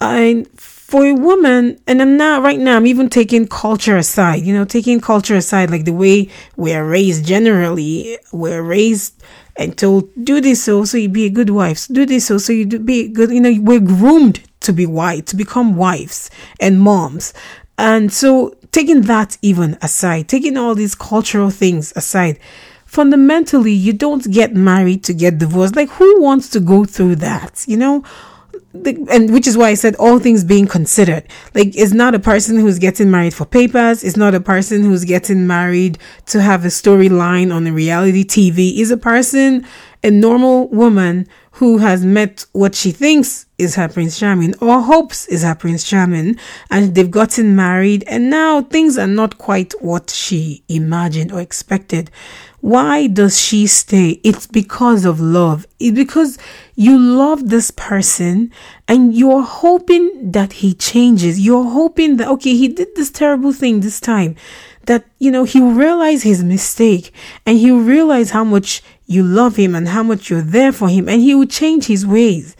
And 0.00 0.48
for 0.86 1.04
a 1.04 1.14
woman, 1.14 1.80
and 1.88 2.00
I'm 2.00 2.16
not 2.16 2.44
right 2.44 2.60
now, 2.60 2.76
I'm 2.76 2.86
even 2.86 3.08
taking 3.08 3.48
culture 3.48 3.96
aside, 3.96 4.42
you 4.42 4.54
know, 4.54 4.64
taking 4.64 5.00
culture 5.00 5.34
aside, 5.34 5.68
like 5.68 5.84
the 5.84 5.92
way 5.92 6.28
we're 6.56 6.88
raised 6.88 7.26
generally, 7.26 8.16
we're 8.30 8.62
raised 8.62 9.20
and 9.56 9.76
told, 9.76 10.08
do 10.22 10.40
this 10.40 10.62
so, 10.62 10.84
so 10.84 10.96
you 10.96 11.08
be 11.08 11.24
a 11.24 11.28
good 11.28 11.50
wife, 11.50 11.88
do 11.88 12.06
this 12.06 12.26
so, 12.26 12.38
so 12.38 12.52
you 12.52 12.64
do 12.64 12.78
be 12.78 13.08
good, 13.08 13.32
you 13.32 13.40
know, 13.40 13.52
we're 13.62 13.80
groomed 13.80 14.40
to 14.60 14.72
be 14.72 14.86
white, 14.86 15.26
to 15.26 15.34
become 15.34 15.74
wives 15.74 16.30
and 16.60 16.80
moms. 16.80 17.34
And 17.76 18.12
so 18.12 18.56
taking 18.70 19.00
that 19.02 19.38
even 19.42 19.76
aside, 19.82 20.28
taking 20.28 20.56
all 20.56 20.76
these 20.76 20.94
cultural 20.94 21.50
things 21.50 21.92
aside, 21.96 22.38
fundamentally, 22.84 23.72
you 23.72 23.92
don't 23.92 24.30
get 24.30 24.54
married 24.54 25.02
to 25.02 25.12
get 25.12 25.38
divorced. 25.38 25.74
Like, 25.74 25.88
who 25.88 26.22
wants 26.22 26.48
to 26.50 26.60
go 26.60 26.84
through 26.84 27.16
that? 27.16 27.64
You 27.66 27.76
know, 27.76 28.04
the, 28.84 29.06
and 29.10 29.32
which 29.32 29.46
is 29.46 29.56
why 29.56 29.68
I 29.68 29.74
said 29.74 29.94
all 29.96 30.18
things 30.18 30.44
being 30.44 30.66
considered. 30.66 31.24
Like, 31.54 31.76
it's 31.76 31.92
not 31.92 32.14
a 32.14 32.18
person 32.18 32.58
who's 32.58 32.78
getting 32.78 33.10
married 33.10 33.34
for 33.34 33.44
papers. 33.44 34.04
It's 34.04 34.16
not 34.16 34.34
a 34.34 34.40
person 34.40 34.82
who's 34.82 35.04
getting 35.04 35.46
married 35.46 35.98
to 36.26 36.40
have 36.40 36.64
a 36.64 36.68
storyline 36.68 37.54
on 37.54 37.66
a 37.66 37.72
reality 37.72 38.24
TV. 38.24 38.78
Is 38.78 38.90
a 38.90 38.96
person, 38.96 39.66
a 40.06 40.10
normal 40.10 40.68
woman 40.68 41.26
who 41.50 41.78
has 41.78 42.04
met 42.04 42.46
what 42.52 42.76
she 42.76 42.92
thinks 42.92 43.46
is 43.58 43.74
her 43.74 43.88
Prince 43.88 44.20
Charming 44.20 44.54
or 44.60 44.80
hopes 44.80 45.26
is 45.26 45.42
her 45.42 45.56
Prince 45.56 45.82
Charming, 45.82 46.38
and 46.70 46.94
they've 46.94 47.10
gotten 47.10 47.56
married, 47.56 48.04
and 48.06 48.30
now 48.30 48.62
things 48.62 48.96
are 48.96 49.08
not 49.08 49.38
quite 49.38 49.72
what 49.80 50.10
she 50.10 50.62
imagined 50.68 51.32
or 51.32 51.40
expected. 51.40 52.08
Why 52.60 53.08
does 53.08 53.40
she 53.40 53.66
stay? 53.66 54.20
It's 54.22 54.46
because 54.46 55.04
of 55.04 55.20
love. 55.20 55.66
It's 55.80 55.96
because 55.96 56.38
you 56.74 56.98
love 56.98 57.48
this 57.48 57.70
person 57.70 58.52
and 58.88 59.14
you're 59.14 59.42
hoping 59.42 60.32
that 60.32 60.52
he 60.54 60.74
changes. 60.74 61.38
You're 61.38 61.70
hoping 61.70 62.16
that, 62.18 62.28
okay, 62.28 62.54
he 62.54 62.68
did 62.68 62.88
this 62.96 63.10
terrible 63.10 63.52
thing 63.52 63.80
this 63.80 64.00
time, 64.00 64.36
that, 64.86 65.04
you 65.18 65.30
know, 65.30 65.44
he'll 65.44 65.72
realize 65.72 66.22
his 66.22 66.42
mistake 66.42 67.12
and 67.44 67.58
he'll 67.58 67.80
realize 67.80 68.30
how 68.30 68.44
much 68.44 68.82
you 69.06 69.22
love 69.22 69.56
him 69.56 69.74
and 69.74 69.88
how 69.88 70.02
much 70.02 70.30
you're 70.30 70.42
there 70.42 70.72
for 70.72 70.88
him 70.88 71.08
and 71.08 71.20
he 71.20 71.34
will 71.34 71.46
change 71.46 71.86
his 71.86 72.06
ways. 72.06 72.56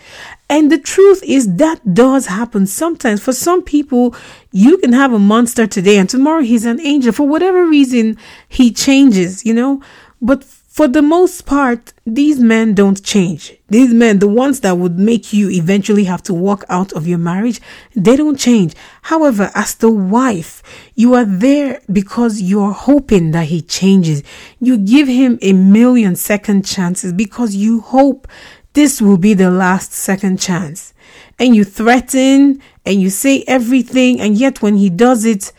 And 0.49 0.71
the 0.71 0.79
truth 0.79 1.23
is 1.25 1.57
that 1.57 1.95
does 1.95 2.26
happen 2.26 2.67
sometimes. 2.67 3.21
For 3.21 3.33
some 3.33 3.62
people, 3.62 4.15
you 4.53 4.79
can 4.79 4.93
have 4.93 5.12
a 5.12 5.19
monster 5.19 5.67
today 5.67 5.99
and 5.99 6.09
tomorrow 6.09 6.43
he's 6.43 6.65
an 6.65 6.81
angel. 6.81 7.12
For 7.12 7.26
whatever 7.26 7.67
reason, 7.67 8.17
he 8.49 8.73
changes, 8.73 9.45
you 9.45 9.53
know. 9.53 9.83
But 10.23 10.45
for 10.76 10.87
the 10.87 11.00
most 11.00 11.47
part, 11.47 11.95
these 12.04 12.38
men 12.38 12.75
don't 12.75 13.02
change. 13.02 13.54
These 13.71 13.95
men, 13.95 14.18
the 14.18 14.28
ones 14.28 14.61
that 14.61 14.76
would 14.76 14.99
make 14.99 15.33
you 15.33 15.49
eventually 15.49 16.04
have 16.04 16.23
to 16.25 16.35
walk 16.35 16.64
out 16.68 16.92
of 16.92 17.09
your 17.09 17.16
marriage, 17.16 17.62
they 17.95 18.14
don't 18.14 18.38
change. 18.38 18.75
However, 19.00 19.50
as 19.54 19.75
the 19.75 19.90
wife, 19.90 20.62
you 20.95 21.14
are 21.14 21.25
there 21.25 21.80
because 21.90 22.42
you're 22.42 22.73
hoping 22.73 23.30
that 23.30 23.47
he 23.47 23.62
changes. 23.62 24.23
You 24.61 24.76
give 24.76 25.09
him 25.09 25.38
a 25.40 25.54
million 25.54 26.14
second 26.14 26.66
chances 26.66 27.14
because 27.14 27.54
you 27.56 27.80
hope 27.80 28.28
this 28.75 29.00
will 29.00 29.16
be 29.16 29.33
the 29.33 29.50
last 29.50 29.95
second 29.95 30.40
chance. 30.40 30.92
And 31.38 31.56
you 31.56 31.64
threaten 31.64 32.61
and 32.85 33.00
you 33.00 33.09
say 33.09 33.45
everything, 33.49 34.21
and 34.21 34.37
yet 34.37 34.61
when 34.61 34.76
he 34.76 34.90
does 34.90 35.25
it, 35.25 35.54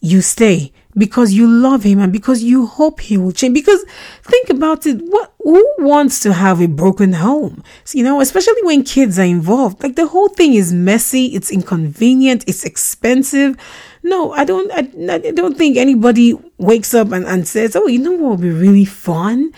you 0.00 0.22
stay 0.22 0.72
because 0.96 1.32
you 1.32 1.46
love 1.48 1.82
him 1.82 1.98
and 1.98 2.12
because 2.12 2.42
you 2.42 2.66
hope 2.66 3.00
he 3.00 3.16
will 3.16 3.32
change. 3.32 3.54
Because 3.54 3.84
think 4.22 4.50
about 4.50 4.86
it, 4.86 5.00
what 5.02 5.32
who 5.42 5.66
wants 5.78 6.20
to 6.20 6.32
have 6.32 6.60
a 6.60 6.68
broken 6.68 7.12
home? 7.14 7.62
You 7.92 8.04
know, 8.04 8.20
especially 8.20 8.62
when 8.62 8.84
kids 8.84 9.18
are 9.18 9.24
involved. 9.24 9.82
Like 9.82 9.96
the 9.96 10.06
whole 10.06 10.28
thing 10.28 10.54
is 10.54 10.72
messy, 10.72 11.26
it's 11.26 11.50
inconvenient, 11.50 12.44
it's 12.46 12.64
expensive. 12.64 13.56
No, 14.02 14.32
I 14.32 14.44
don't 14.44 14.70
I, 14.72 15.12
I 15.12 15.30
don't 15.32 15.56
think 15.56 15.76
anybody 15.76 16.34
wakes 16.58 16.94
up 16.94 17.12
and, 17.12 17.24
and 17.26 17.46
says, 17.48 17.74
Oh, 17.76 17.86
you 17.86 17.98
know 17.98 18.12
what 18.12 18.32
would 18.32 18.40
be 18.42 18.50
really 18.50 18.84
fun? 18.84 19.52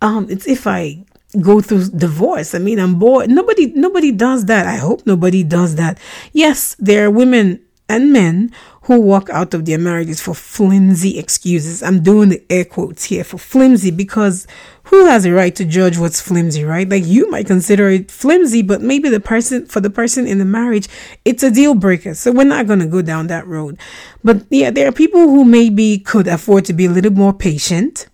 Um, 0.00 0.26
it's 0.28 0.46
if 0.46 0.66
I 0.66 1.04
go 1.40 1.60
through 1.60 1.88
divorce. 1.88 2.54
I 2.54 2.58
mean, 2.58 2.78
I'm 2.78 2.98
bored. 2.98 3.30
Nobody 3.30 3.72
nobody 3.74 4.12
does 4.12 4.46
that. 4.46 4.66
I 4.66 4.76
hope 4.76 5.06
nobody 5.06 5.42
does 5.42 5.76
that. 5.76 5.98
Yes, 6.32 6.76
there 6.78 7.06
are 7.06 7.10
women 7.10 7.60
and 7.88 8.12
men 8.12 8.52
who 8.84 9.00
walk 9.00 9.30
out 9.30 9.54
of 9.54 9.64
their 9.64 9.78
marriages 9.78 10.20
for 10.20 10.34
flimsy 10.34 11.18
excuses. 11.18 11.82
I'm 11.82 12.02
doing 12.02 12.30
the 12.30 12.42
air 12.50 12.64
quotes 12.64 13.04
here 13.04 13.22
for 13.22 13.38
flimsy 13.38 13.92
because 13.92 14.46
who 14.84 15.06
has 15.06 15.24
a 15.24 15.32
right 15.32 15.54
to 15.54 15.64
judge 15.64 15.98
what's 15.98 16.20
flimsy, 16.20 16.64
right? 16.64 16.88
Like 16.88 17.06
you 17.06 17.30
might 17.30 17.46
consider 17.46 17.88
it 17.88 18.10
flimsy, 18.10 18.60
but 18.60 18.82
maybe 18.82 19.08
the 19.08 19.20
person 19.20 19.66
for 19.66 19.80
the 19.80 19.90
person 19.90 20.26
in 20.26 20.38
the 20.38 20.44
marriage, 20.44 20.88
it's 21.24 21.44
a 21.44 21.50
deal 21.50 21.76
breaker. 21.76 22.14
So 22.14 22.32
we're 22.32 22.44
not 22.44 22.66
going 22.66 22.80
to 22.80 22.86
go 22.86 23.02
down 23.02 23.28
that 23.28 23.46
road. 23.46 23.78
But 24.24 24.46
yeah, 24.50 24.70
there 24.70 24.88
are 24.88 24.92
people 24.92 25.20
who 25.20 25.44
maybe 25.44 25.98
could 25.98 26.26
afford 26.26 26.64
to 26.64 26.72
be 26.72 26.86
a 26.86 26.90
little 26.90 27.12
more 27.12 27.32
patient 27.32 28.08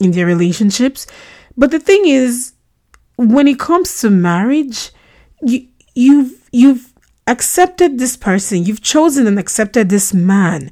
in 0.00 0.10
their 0.10 0.26
relationships. 0.26 1.06
But 1.56 1.70
the 1.70 1.80
thing 1.80 2.06
is, 2.06 2.52
when 3.16 3.48
it 3.48 3.58
comes 3.58 4.00
to 4.00 4.10
marriage, 4.10 4.90
you 5.40 5.66
you've 5.94 6.48
you've 6.52 6.89
accepted 7.26 7.98
this 7.98 8.16
person, 8.16 8.64
you've 8.64 8.82
chosen 8.82 9.26
and 9.26 9.38
accepted 9.38 9.88
this 9.88 10.12
man 10.12 10.70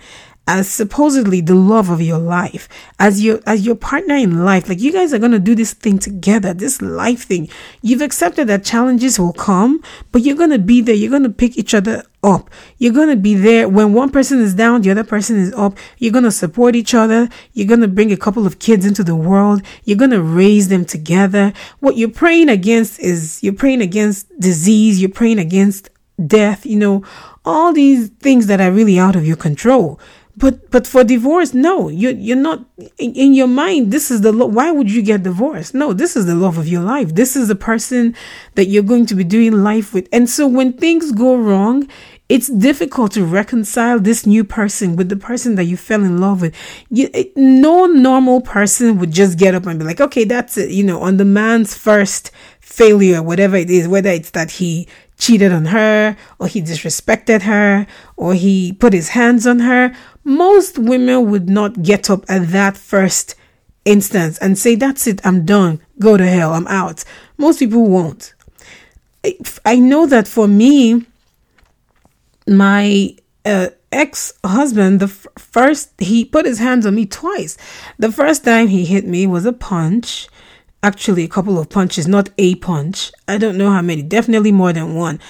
as 0.49 0.67
supposedly 0.67 1.43
the 1.43 1.55
love 1.55 1.91
of 1.91 2.01
your 2.01 2.19
life, 2.19 2.71
as 2.99 3.23
your 3.23 3.39
as 3.45 3.67
your 3.67 3.75
partner 3.75 4.15
in 4.15 4.47
life. 4.47 4.67
Like 4.67 4.81
you 4.81 4.91
guys 4.91 5.13
are 5.13 5.19
gonna 5.19 5.39
do 5.39 5.55
this 5.55 5.75
thing 5.75 5.99
together, 5.99 6.55
this 6.55 6.81
life 6.81 7.25
thing. 7.25 7.51
You've 7.83 8.01
accepted 8.01 8.47
that 8.47 8.65
challenges 8.65 9.21
will 9.21 9.35
come, 9.35 9.83
but 10.11 10.23
you're 10.23 10.39
gonna 10.39 10.59
be 10.59 10.81
there. 10.81 10.95
You're 10.95 11.11
gonna 11.11 11.29
pick 11.29 11.59
each 11.59 11.75
other 11.75 12.03
up. 12.23 12.49
You're 12.79 12.95
gonna 12.95 13.15
be 13.15 13.35
there 13.35 13.69
when 13.69 13.93
one 13.93 14.09
person 14.09 14.41
is 14.41 14.55
down, 14.55 14.81
the 14.81 14.91
other 14.91 15.05
person 15.05 15.37
is 15.37 15.53
up. 15.53 15.77
You're 15.99 16.15
gonna 16.15 16.31
support 16.31 16.75
each 16.75 16.95
other. 16.95 17.29
You're 17.53 17.69
gonna 17.69 17.87
bring 17.87 18.11
a 18.11 18.17
couple 18.17 18.47
of 18.47 18.59
kids 18.59 18.87
into 18.87 19.05
the 19.05 19.15
world. 19.15 19.61
You're 19.85 19.99
gonna 19.99 20.23
raise 20.23 20.69
them 20.69 20.87
together. 20.87 21.53
What 21.81 21.99
you're 21.99 22.09
praying 22.09 22.49
against 22.49 23.01
is 23.01 23.43
you're 23.43 23.53
praying 23.53 23.83
against 23.83 24.27
disease. 24.41 24.99
You're 24.99 25.11
praying 25.11 25.41
against 25.41 25.91
death, 26.27 26.67
you 26.67 26.79
know, 26.79 27.05
all 27.45 27.73
these 27.73 28.09
things 28.21 28.47
that 28.47 28.61
are 28.61 28.73
really 28.73 28.99
out 28.99 29.17
of 29.17 29.27
your 29.27 29.37
control. 29.37 30.01
But 30.37 30.71
but 30.71 30.87
for 30.87 31.03
divorce, 31.03 31.53
no, 31.53 31.89
you 31.89 32.11
you're 32.11 32.37
not 32.37 32.65
in, 32.97 33.13
in 33.15 33.35
your 33.35 33.49
mind. 33.49 33.91
This 33.91 34.09
is 34.11 34.21
the 34.21 34.31
lo- 34.31 34.47
why 34.47 34.71
would 34.71 34.89
you 34.89 35.03
get 35.03 35.25
divorced? 35.25 35.75
No, 35.75 35.93
this 35.93 36.15
is 36.15 36.27
the 36.27 36.37
love 36.37 36.59
of 36.59 36.69
your 36.69 36.83
life. 36.83 37.17
This 37.17 37.35
is 37.35 37.49
the 37.49 37.57
person 37.57 38.15
that 38.55 38.67
you're 38.67 38.85
going 38.85 39.07
to 39.07 39.17
be 39.17 39.25
doing 39.25 39.65
life 39.65 39.93
with. 39.93 40.09
And 40.13 40.31
so 40.31 40.47
when 40.47 40.75
things 40.75 41.11
go 41.11 41.37
wrong, 41.37 41.89
it's 42.29 42.47
difficult 42.49 43.13
to 43.13 43.25
reconcile 43.25 43.99
this 43.99 44.27
new 44.27 44.45
person 44.45 44.95
with 44.95 45.09
the 45.09 45.17
person 45.17 45.57
that 45.57 45.65
you 45.65 45.77
fell 45.77 46.05
in 46.05 46.21
love 46.21 46.43
with. 46.43 46.55
You, 46.89 47.09
it, 47.15 47.37
no 47.37 47.87
normal 47.87 48.41
person 48.41 48.99
would 48.99 49.11
just 49.11 49.39
get 49.39 49.57
up 49.57 49.67
and 49.67 49.79
be 49.79 49.85
like, 49.85 50.01
okay, 50.01 50.25
that's 50.25 50.57
it. 50.57 50.71
You 50.71 50.85
know, 50.85 51.01
on 51.01 51.17
the 51.17 51.25
man's 51.25 51.75
first 51.75 52.31
failure, 52.61 53.23
whatever 53.25 53.57
it 53.57 53.71
is, 53.71 53.89
whether 53.89 54.11
it's 54.11 54.31
that 54.31 54.53
he 54.53 54.87
cheated 55.19 55.53
on 55.53 55.67
her 55.67 56.17
or 56.39 56.47
he 56.47 56.63
disrespected 56.63 57.43
her 57.43 57.87
or 58.17 58.35
he 58.35 58.73
put 58.73 58.93
his 58.93 59.11
hands 59.11 59.47
on 59.47 59.61
her, 59.61 59.95
most 60.25 60.79
women 60.79 61.31
would 61.31 61.49
not 61.49 61.83
get 61.83 62.09
up 62.09 62.25
at 62.29 62.49
that 62.49 62.77
first 62.77 63.35
instance 63.85 64.39
and 64.39 64.57
say, 64.57 64.75
That's 64.75 65.07
it, 65.07 65.25
I'm 65.25 65.45
done, 65.45 65.81
go 65.99 66.17
to 66.17 66.27
hell, 66.27 66.53
I'm 66.53 66.67
out. 66.69 67.05
Most 67.37 67.59
people 67.59 67.85
won't. 67.87 68.35
I 69.65 69.77
know 69.77 70.07
that 70.07 70.29
for 70.29 70.47
me, 70.47 71.05
my 72.47 73.17
uh, 73.45 73.69
ex 73.93 74.33
husband, 74.45 75.01
the 75.01 75.07
f- 75.07 75.27
first, 75.37 75.93
he 75.99 76.25
put 76.25 76.47
his 76.47 76.59
hands 76.59 76.87
on 76.87 76.95
me 76.95 77.07
twice. 77.07 77.57
The 77.99 78.13
first 78.13 78.45
time 78.45 78.69
he 78.69 78.85
hit 78.85 79.05
me 79.07 79.27
was 79.27 79.45
a 79.45 79.53
punch 79.53 80.29
actually 80.83 81.25
a 81.25 81.29
couple 81.29 81.59
of 81.59 81.69
punches, 81.69 82.07
not 82.07 82.31
a 82.39 82.55
punch. 82.57 83.13
I 83.27 83.39
don't 83.39 83.59
know 83.59 83.71
how 83.71 83.83
many, 83.83 84.03
definitely 84.03 84.53
more 84.53 84.73
than 84.73 84.95
one. 84.95 85.21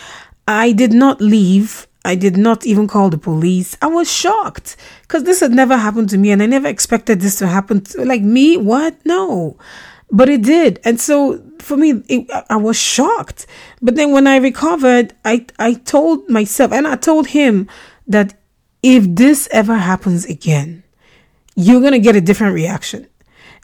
I 0.46 0.72
did 0.72 0.92
not 0.92 1.20
leave. 1.20 1.86
I 2.04 2.14
did 2.14 2.36
not 2.36 2.64
even 2.64 2.86
call 2.86 3.10
the 3.10 3.18
police. 3.18 3.76
I 3.82 3.86
was 3.86 4.10
shocked 4.10 4.76
because 5.02 5.24
this 5.24 5.40
had 5.40 5.52
never 5.52 5.76
happened 5.76 6.08
to 6.10 6.18
me 6.18 6.30
and 6.30 6.42
I 6.42 6.46
never 6.46 6.68
expected 6.68 7.20
this 7.20 7.36
to 7.36 7.46
happen 7.46 7.82
to 7.82 8.04
like 8.04 8.22
me. 8.22 8.56
What? 8.56 8.96
No. 9.04 9.58
But 10.10 10.28
it 10.30 10.42
did. 10.42 10.80
And 10.84 10.98
so 10.98 11.42
for 11.58 11.76
me, 11.76 12.02
it, 12.08 12.30
I 12.48 12.56
was 12.56 12.78
shocked. 12.78 13.46
But 13.82 13.96
then 13.96 14.12
when 14.12 14.26
I 14.26 14.36
recovered, 14.36 15.14
I, 15.24 15.44
I 15.58 15.74
told 15.74 16.28
myself 16.30 16.72
and 16.72 16.86
I 16.86 16.96
told 16.96 17.26
him 17.28 17.68
that 18.06 18.34
if 18.82 19.04
this 19.06 19.48
ever 19.50 19.76
happens 19.76 20.24
again, 20.24 20.82
you're 21.56 21.80
going 21.80 21.92
to 21.92 21.98
get 21.98 22.16
a 22.16 22.20
different 22.20 22.54
reaction. 22.54 23.06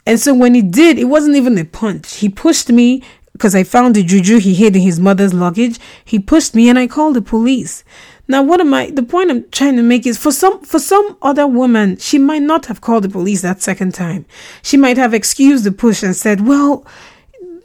And 0.05 0.19
so 0.19 0.33
when 0.33 0.53
he 0.53 0.61
did, 0.61 0.99
it 0.99 1.05
wasn't 1.05 1.35
even 1.35 1.57
a 1.57 1.65
punch. 1.65 2.17
He 2.17 2.29
pushed 2.29 2.69
me 2.69 3.03
because 3.31 3.55
I 3.55 3.63
found 3.63 3.95
the 3.95 4.03
juju 4.03 4.39
he 4.39 4.53
hid 4.53 4.75
in 4.75 4.81
his 4.81 4.99
mother's 4.99 5.33
luggage. 5.33 5.79
He 6.05 6.19
pushed 6.19 6.55
me 6.55 6.69
and 6.69 6.79
I 6.79 6.87
called 6.87 7.15
the 7.15 7.21
police. 7.21 7.83
Now 8.27 8.41
what 8.41 8.61
am 8.61 8.73
I 8.73 8.89
the 8.91 9.03
point 9.03 9.29
I'm 9.29 9.49
trying 9.49 9.75
to 9.75 9.83
make 9.83 10.07
is 10.07 10.17
for 10.17 10.31
some 10.31 10.61
for 10.61 10.79
some 10.79 11.17
other 11.21 11.45
woman, 11.45 11.97
she 11.97 12.17
might 12.17 12.41
not 12.41 12.67
have 12.67 12.81
called 12.81 13.03
the 13.03 13.09
police 13.09 13.41
that 13.41 13.61
second 13.61 13.93
time. 13.93 14.25
She 14.61 14.77
might 14.77 14.97
have 14.97 15.13
excused 15.13 15.63
the 15.63 15.71
push 15.71 16.01
and 16.01 16.15
said, 16.15 16.47
Well, 16.47 16.85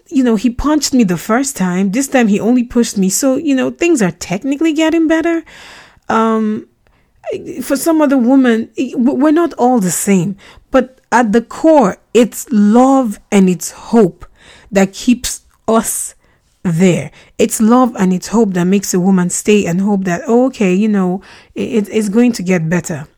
you 0.09 0.25
know, 0.25 0.37
he 0.37 0.51
punched 0.51 0.93
me 0.93 1.05
the 1.05 1.17
first 1.17 1.57
time. 1.57 1.93
This 1.93 2.09
time 2.09 2.29
he 2.29 2.41
only 2.41 2.65
pushed 2.65 2.99
me. 2.99 3.09
So, 3.09 3.37
you 3.37 3.55
know, 3.55 3.71
things 3.71 4.03
are 4.03 4.11
technically 4.11 4.73
getting 4.73 5.07
better. 5.07 5.45
Um 6.09 6.67
for 7.63 7.77
some 7.77 8.03
other 8.03 8.19
woman, 8.19 8.71
we're 8.95 9.31
not 9.31 9.53
all 9.55 9.79
the 9.79 9.91
same. 9.91 10.37
But 10.73 11.00
at 11.13 11.33
the 11.33 11.43
core, 11.43 11.99
it's 12.15 12.47
love 12.51 13.19
and 13.31 13.49
it's 13.49 13.71
hope 13.71 14.27
that 14.71 14.93
keeps 14.93 15.43
us 15.67 16.15
there. 16.63 17.11
It's 17.39 17.61
love 17.61 17.95
and 17.97 18.13
it's 18.13 18.29
hope 18.29 18.55
that 18.55 18.65
makes 18.65 18.95
a 18.95 19.01
woman 19.01 19.31
stay 19.31 19.67
and 19.67 19.81
hope 19.81 20.05
that, 20.05 20.23
oh, 20.27 20.47
okay, 20.47 20.75
you 20.75 20.89
know, 20.89 21.23
it, 21.55 21.89
it's 21.89 22.09
going 22.09 22.33
to 22.33 22.43
get 22.43 22.69
better. 22.69 23.09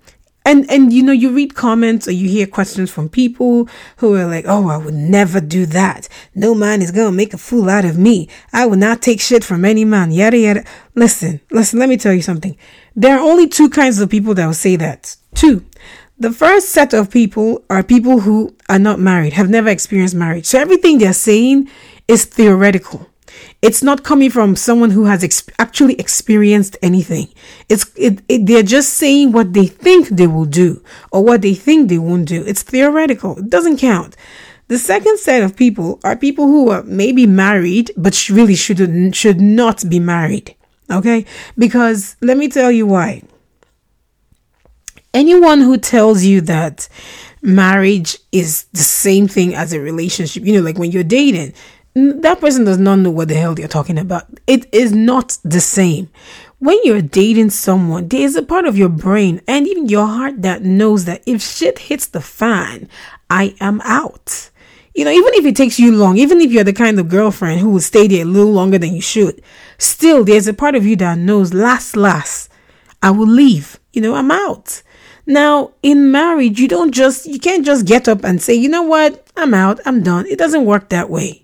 And, 0.45 0.69
and, 0.69 0.93
you 0.93 1.05
know, 1.05 1.13
you 1.13 1.31
read 1.31 1.55
comments 1.55 2.09
or 2.09 2.13
you 2.13 2.29
hear 2.29 2.49
questions 2.49 2.91
from 2.91 3.09
people 3.09 3.69
who 3.99 4.17
are 4.17 4.27
like, 4.27 4.45
oh, 4.49 4.69
I 4.69 4.77
would 4.77 4.95
never 4.95 5.41
do 5.41 5.67
that. 5.67 6.09
No 6.35 6.53
man 6.53 6.83
is 6.83 6.91
going 6.91 7.07
to 7.07 7.17
make 7.17 7.33
a 7.33 7.39
fool 7.39 7.71
out 7.71 7.85
of 7.85 7.97
me. 7.97 8.29
I 8.53 8.67
will 8.67 8.77
not 8.77 9.03
take 9.03 9.21
shit 9.21 9.45
from 9.45 9.65
any 9.65 9.85
man. 9.85 10.11
Yada, 10.11 10.37
yada. 10.37 10.65
Listen, 10.97 11.41
listen, 11.53 11.79
let 11.79 11.89
me 11.89 11.97
tell 11.97 12.13
you 12.13 12.23
something. 12.23 12.57
There 12.97 13.17
are 13.17 13.21
only 13.21 13.47
two 13.47 13.71
kinds 13.71 14.01
of 14.01 14.11
people 14.11 14.35
that 14.35 14.47
will 14.47 14.53
say 14.53 14.75
that. 14.77 15.17
Two. 15.35 15.65
The 16.23 16.31
first 16.31 16.69
set 16.69 16.95
of 16.95 17.11
people 17.11 17.65
are 17.69 17.83
people 17.83 18.21
who 18.21 18.55
are 18.69 18.79
not 18.79 19.01
married, 19.01 19.33
have 19.33 19.51
never 19.51 19.69
experienced 19.69 20.15
marriage. 20.15 20.47
So 20.47 20.61
everything 20.61 20.99
they're 20.99 21.13
saying 21.13 21.69
is 22.07 22.27
theoretical. 22.27 23.11
It's 23.61 23.83
not 23.83 24.05
coming 24.05 24.31
from 24.31 24.55
someone 24.55 24.93
who 24.93 25.07
has 25.07 25.25
ex- 25.25 25.43
actually 25.59 25.95
experienced 25.95 26.77
anything. 26.81 27.27
It's 27.69 27.91
it, 27.97 28.23
it, 28.29 28.47
they're 28.47 28.63
just 28.63 28.95
saying 28.95 29.33
what 29.33 29.53
they 29.53 29.67
think 29.67 30.11
they 30.11 30.29
will 30.29 30.45
do 30.45 30.81
or 31.11 31.25
what 31.25 31.43
they 31.43 31.55
think 31.55 31.89
they 31.89 31.99
won't 31.99 32.29
do. 32.29 32.45
It's 32.47 32.63
theoretical. 32.63 33.41
It 33.41 33.51
doesn't 33.51 33.79
count. 33.79 34.15
The 34.69 34.79
second 34.79 35.19
set 35.19 35.43
of 35.43 35.57
people 35.57 35.99
are 36.05 36.15
people 36.15 36.47
who 36.47 36.71
are 36.71 36.85
maybe 36.85 37.27
married 37.27 37.91
but 37.97 38.29
really 38.29 38.55
should 38.55 39.17
should 39.17 39.41
not 39.41 39.83
be 39.89 39.99
married. 39.99 40.55
Okay? 40.89 41.27
Because 41.59 42.15
let 42.21 42.37
me 42.37 42.47
tell 42.47 42.71
you 42.71 42.87
why 42.87 43.23
anyone 45.15 45.61
who 45.61 45.77
tells 45.79 46.25
you 46.25 46.41
that 46.43 46.89
marriage 47.43 48.19
is 48.31 48.65
the 48.73 48.79
same 48.79 49.29
thing 49.29 49.55
as 49.55 49.73
a 49.73 49.81
relationship, 49.81 50.45
you 50.45 50.55
know, 50.55 50.61
like 50.61 50.79
when 50.79 50.93
you're 50.93 51.05
dating, 51.05 51.53
that 51.95 52.41
person 52.41 52.65
does 52.65 52.79
not 52.79 52.99
know 53.01 53.11
what 53.11 53.29
the 53.29 53.35
hell 53.35 53.55
they're 53.55 53.69
talking 53.69 53.99
about. 53.99 54.27
It 54.47 54.73
is 54.73 54.93
not 54.93 55.39
the 55.45 55.61
same. 55.61 56.09
When 56.59 56.79
you're 56.85 57.03
dating 57.03 57.51
someone, 57.51 58.09
there 58.09 58.21
is 58.21 58.37
a 58.37 58.43
part 58.43 58.65
of 58.67 58.79
your 58.79 58.89
brain 58.89 59.41
and 59.49 59.67
even 59.67 59.89
your 59.89 60.07
heart 60.07 60.43
that 60.43 60.63
knows 60.63 61.05
that 61.07 61.23
if 61.27 61.43
shit 61.43 61.79
hits 61.81 62.07
the 62.07 62.21
fan, 62.21 62.89
I 63.29 63.55
am 63.61 63.81
out. 63.83 64.51
You 64.95 65.05
know, 65.05 65.11
even 65.11 65.35
if 65.35 65.45
it 65.45 65.57
takes 65.57 65.79
you 65.79 65.91
long, 65.97 66.19
even 66.19 66.41
if 66.41 66.53
you're 66.53 66.65
the 66.65 66.73
kind 66.73 67.01
of 67.01 67.09
girlfriend 67.09 67.61
who 67.61 67.71
will 67.71 67.81
stay 67.81 68.07
there 68.07 68.23
a 68.23 68.29
little 68.29 68.53
longer 68.53 68.79
than 68.79 68.95
you 68.95 69.01
should, 69.01 69.43
still 69.79 70.23
there's 70.23 70.47
a 70.47 70.55
part 70.55 70.75
of 70.75 70.87
you 70.87 70.97
that 70.97 71.19
knows 71.19 71.53
last, 71.53 71.97
last, 71.97 72.51
I 73.03 73.11
will 73.11 73.27
leave. 73.27 73.81
You 73.93 74.03
know, 74.03 74.15
I'm 74.15 74.31
out. 74.31 74.83
Now, 75.27 75.73
in 75.83 76.11
marriage, 76.11 76.59
you 76.59 76.69
don't 76.69 76.93
just, 76.93 77.27
you 77.27 77.39
can't 77.39 77.65
just 77.65 77.87
get 77.87 78.09
up 78.09 78.25
and 78.25 78.43
say, 78.43 78.55
you 78.55 78.69
know 78.69 78.83
what, 78.83 79.27
I'm 79.37 79.55
out, 79.55 79.81
I'm 79.87 80.03
done. 80.03 80.27
It 80.27 80.39
doesn't 80.39 80.65
work 80.65 80.89
that 80.89 81.11
way 81.11 81.42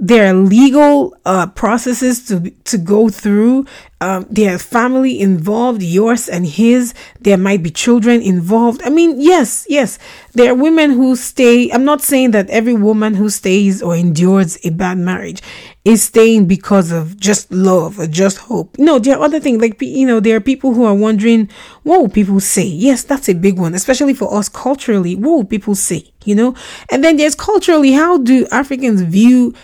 there 0.00 0.30
are 0.30 0.34
legal 0.34 1.16
uh, 1.24 1.48
processes 1.48 2.24
to 2.26 2.50
to 2.64 2.78
go 2.78 3.08
through. 3.08 3.66
Um, 4.00 4.26
there 4.30 4.54
are 4.54 4.58
family 4.58 5.18
involved, 5.20 5.82
yours 5.82 6.28
and 6.28 6.46
his. 6.46 6.94
There 7.20 7.36
might 7.36 7.64
be 7.64 7.70
children 7.72 8.22
involved. 8.22 8.80
I 8.84 8.90
mean, 8.90 9.20
yes, 9.20 9.66
yes, 9.68 9.98
there 10.34 10.52
are 10.52 10.54
women 10.54 10.92
who 10.92 11.16
stay. 11.16 11.68
I'm 11.72 11.84
not 11.84 12.00
saying 12.00 12.30
that 12.30 12.48
every 12.48 12.74
woman 12.74 13.14
who 13.14 13.28
stays 13.28 13.82
or 13.82 13.96
endures 13.96 14.56
a 14.64 14.70
bad 14.70 14.98
marriage 14.98 15.42
is 15.84 16.04
staying 16.04 16.46
because 16.46 16.92
of 16.92 17.18
just 17.18 17.50
love 17.50 17.98
or 17.98 18.06
just 18.06 18.38
hope. 18.38 18.78
No, 18.78 19.00
there 19.00 19.16
are 19.18 19.24
other 19.24 19.40
things 19.40 19.60
like 19.60 19.82
you 19.82 20.06
know 20.06 20.20
there 20.20 20.36
are 20.36 20.40
people 20.40 20.74
who 20.74 20.84
are 20.84 20.94
wondering 20.94 21.50
what 21.82 22.00
will 22.00 22.08
people 22.08 22.38
say. 22.38 22.64
Yes, 22.64 23.02
that's 23.02 23.28
a 23.28 23.34
big 23.34 23.58
one, 23.58 23.74
especially 23.74 24.14
for 24.14 24.32
us 24.32 24.48
culturally. 24.48 25.16
What 25.16 25.30
will 25.30 25.44
people 25.44 25.74
say? 25.74 26.12
You 26.24 26.36
know, 26.36 26.54
and 26.92 27.02
then 27.02 27.16
there's 27.16 27.34
culturally 27.34 27.92
how 27.92 28.18
do 28.18 28.46
Africans 28.52 29.00
view 29.00 29.54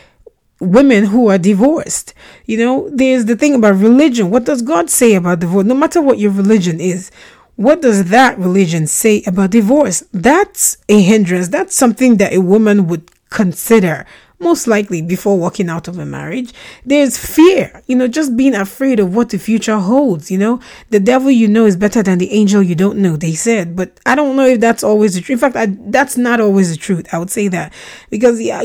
women 0.60 1.04
who 1.04 1.28
are 1.28 1.38
divorced. 1.38 2.14
You 2.46 2.58
know, 2.58 2.88
there's 2.92 3.24
the 3.26 3.36
thing 3.36 3.54
about 3.54 3.76
religion. 3.76 4.30
What 4.30 4.44
does 4.44 4.62
God 4.62 4.90
say 4.90 5.14
about 5.14 5.40
divorce? 5.40 5.66
No 5.66 5.74
matter 5.74 6.00
what 6.00 6.18
your 6.18 6.32
religion 6.32 6.80
is, 6.80 7.10
what 7.56 7.82
does 7.82 8.10
that 8.10 8.38
religion 8.38 8.86
say 8.86 9.22
about 9.26 9.50
divorce? 9.50 10.02
That's 10.12 10.76
a 10.88 11.00
hindrance. 11.00 11.48
That's 11.48 11.74
something 11.74 12.16
that 12.16 12.32
a 12.32 12.40
woman 12.40 12.86
would 12.88 13.10
consider 13.30 14.06
most 14.40 14.66
likely 14.66 15.00
before 15.00 15.38
walking 15.38 15.68
out 15.68 15.88
of 15.88 15.98
a 15.98 16.04
marriage. 16.04 16.52
There's 16.84 17.16
fear, 17.16 17.82
you 17.86 17.96
know, 17.96 18.08
just 18.08 18.36
being 18.36 18.54
afraid 18.54 19.00
of 19.00 19.14
what 19.14 19.30
the 19.30 19.38
future 19.38 19.78
holds. 19.78 20.30
You 20.30 20.38
know, 20.38 20.60
the 20.90 21.00
devil 21.00 21.30
you 21.30 21.48
know 21.48 21.64
is 21.64 21.76
better 21.76 22.02
than 22.02 22.18
the 22.18 22.32
angel 22.32 22.62
you 22.62 22.74
don't 22.74 22.98
know, 22.98 23.16
they 23.16 23.34
said. 23.34 23.76
But 23.76 23.98
I 24.04 24.14
don't 24.14 24.36
know 24.36 24.46
if 24.46 24.60
that's 24.60 24.84
always 24.84 25.14
the 25.14 25.20
truth. 25.20 25.42
In 25.42 25.52
fact, 25.52 25.56
I, 25.56 25.66
that's 25.90 26.16
not 26.16 26.40
always 26.40 26.70
the 26.70 26.76
truth. 26.76 27.06
I 27.12 27.18
would 27.18 27.30
say 27.30 27.48
that 27.48 27.72
because, 28.10 28.40
yeah, 28.40 28.64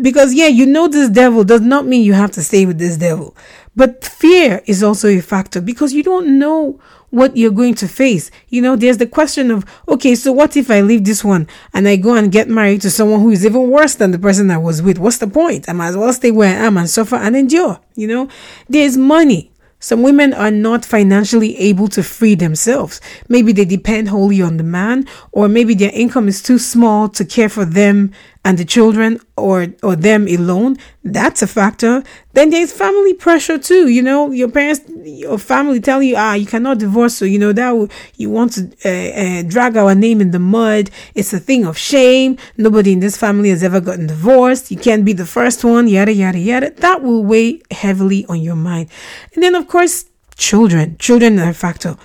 because 0.00 0.34
yeah 0.34 0.48
you 0.48 0.66
know 0.66 0.88
this 0.88 1.08
devil 1.10 1.44
does 1.44 1.60
not 1.60 1.86
mean 1.86 2.02
you 2.02 2.12
have 2.12 2.30
to 2.32 2.42
stay 2.42 2.66
with 2.66 2.78
this 2.78 2.96
devil. 2.96 3.36
But 3.76 4.04
fear 4.04 4.62
is 4.66 4.82
also 4.82 5.08
a 5.08 5.20
factor 5.20 5.60
because 5.60 5.92
you 5.92 6.02
don't 6.02 6.38
know 6.38 6.80
what 7.10 7.36
you're 7.36 7.50
going 7.50 7.74
to 7.74 7.88
face. 7.88 8.30
You 8.48 8.62
know 8.62 8.76
there's 8.76 8.98
the 8.98 9.06
question 9.06 9.50
of 9.50 9.64
okay 9.88 10.14
so 10.14 10.32
what 10.32 10.56
if 10.56 10.70
i 10.70 10.80
leave 10.80 11.04
this 11.04 11.24
one 11.24 11.46
and 11.72 11.86
i 11.88 11.96
go 11.96 12.14
and 12.14 12.32
get 12.32 12.48
married 12.48 12.82
to 12.82 12.90
someone 12.90 13.20
who 13.20 13.30
is 13.30 13.44
even 13.46 13.70
worse 13.70 13.94
than 13.94 14.10
the 14.10 14.18
person 14.18 14.50
i 14.50 14.58
was 14.58 14.82
with? 14.82 14.98
What's 14.98 15.18
the 15.18 15.28
point? 15.28 15.68
I 15.68 15.72
might 15.72 15.88
as 15.88 15.96
well 15.96 16.12
stay 16.12 16.30
where 16.30 16.48
i 16.48 16.66
am 16.66 16.76
and 16.76 16.90
suffer 16.90 17.16
and 17.16 17.36
endure 17.36 17.80
you 17.94 18.08
know? 18.08 18.28
There's 18.68 18.96
money. 18.96 19.52
Some 19.82 20.02
women 20.02 20.34
are 20.34 20.50
not 20.50 20.84
financially 20.84 21.56
able 21.56 21.88
to 21.88 22.02
free 22.02 22.34
themselves. 22.34 23.00
Maybe 23.30 23.52
they 23.52 23.64
depend 23.64 24.08
wholly 24.10 24.42
on 24.42 24.58
the 24.58 24.62
man, 24.62 25.06
or 25.32 25.48
maybe 25.48 25.74
their 25.74 25.90
income 25.94 26.28
is 26.28 26.42
too 26.42 26.58
small 26.58 27.08
to 27.08 27.24
care 27.24 27.48
for 27.48 27.64
them 27.64 28.12
and 28.44 28.58
the 28.58 28.64
children 28.64 29.20
or 29.36 29.68
or 29.82 29.94
them 29.96 30.26
alone 30.26 30.76
that's 31.02 31.40
a 31.40 31.46
factor. 31.46 32.02
Then 32.32 32.50
there's 32.50 32.72
family 32.72 33.14
pressure 33.14 33.58
too 33.58 33.88
you 33.88 34.02
know. 34.02 34.30
Your 34.30 34.50
parents 34.50 34.80
your 35.04 35.38
family 35.38 35.80
tell 35.80 36.02
you 36.02 36.14
ah 36.16 36.34
you 36.34 36.46
cannot 36.46 36.78
divorce 36.78 37.14
so 37.16 37.24
you 37.24 37.38
know 37.38 37.52
that 37.52 37.90
you 38.16 38.30
want 38.30 38.52
to 38.52 38.70
uh, 38.84 38.88
uh, 38.90 39.42
drag 39.42 39.76
our 39.76 39.94
name 39.94 40.20
in 40.20 40.30
the 40.30 40.38
mud. 40.38 40.90
It's 41.14 41.32
a 41.32 41.38
thing 41.40 41.64
of 41.64 41.76
shame. 41.76 42.36
Nobody 42.56 42.92
in 42.92 43.00
this 43.00 43.16
family 43.16 43.50
has 43.50 43.62
ever 43.62 43.80
gotten 43.80 44.06
divorced. 44.06 44.70
You 44.70 44.78
can't 44.78 45.04
be 45.04 45.12
the 45.12 45.26
first 45.26 45.64
one 45.64 45.88
yada 45.88 46.12
yada 46.12 46.38
yada. 46.38 46.70
That 46.70 47.02
will 47.02 47.24
weigh 47.24 47.60
heavily 47.70 48.26
on 48.26 48.40
your 48.40 48.56
mind. 48.56 48.90
And 49.34 49.42
then 49.42 49.54
of 49.54 49.68
course 49.68 50.06
children. 50.36 50.96
Children 50.98 51.38
are 51.38 51.50
a 51.50 51.54
factor. 51.54 51.96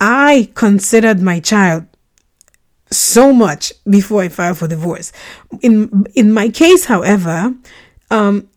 I 0.00 0.50
considered 0.54 1.20
my 1.20 1.38
child 1.38 1.86
so 2.92 3.32
much 3.32 3.72
before 3.88 4.22
I 4.22 4.28
filed 4.28 4.58
for 4.58 4.68
divorce. 4.68 5.12
In 5.60 6.06
in 6.14 6.32
my 6.32 6.48
case, 6.48 6.84
however, 6.86 7.54
um, 8.10 8.48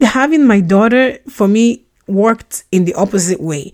having 0.00 0.46
my 0.46 0.60
daughter 0.60 1.18
for 1.28 1.48
me 1.48 1.84
worked 2.06 2.64
in 2.72 2.84
the 2.84 2.94
opposite 2.94 3.40
way. 3.40 3.72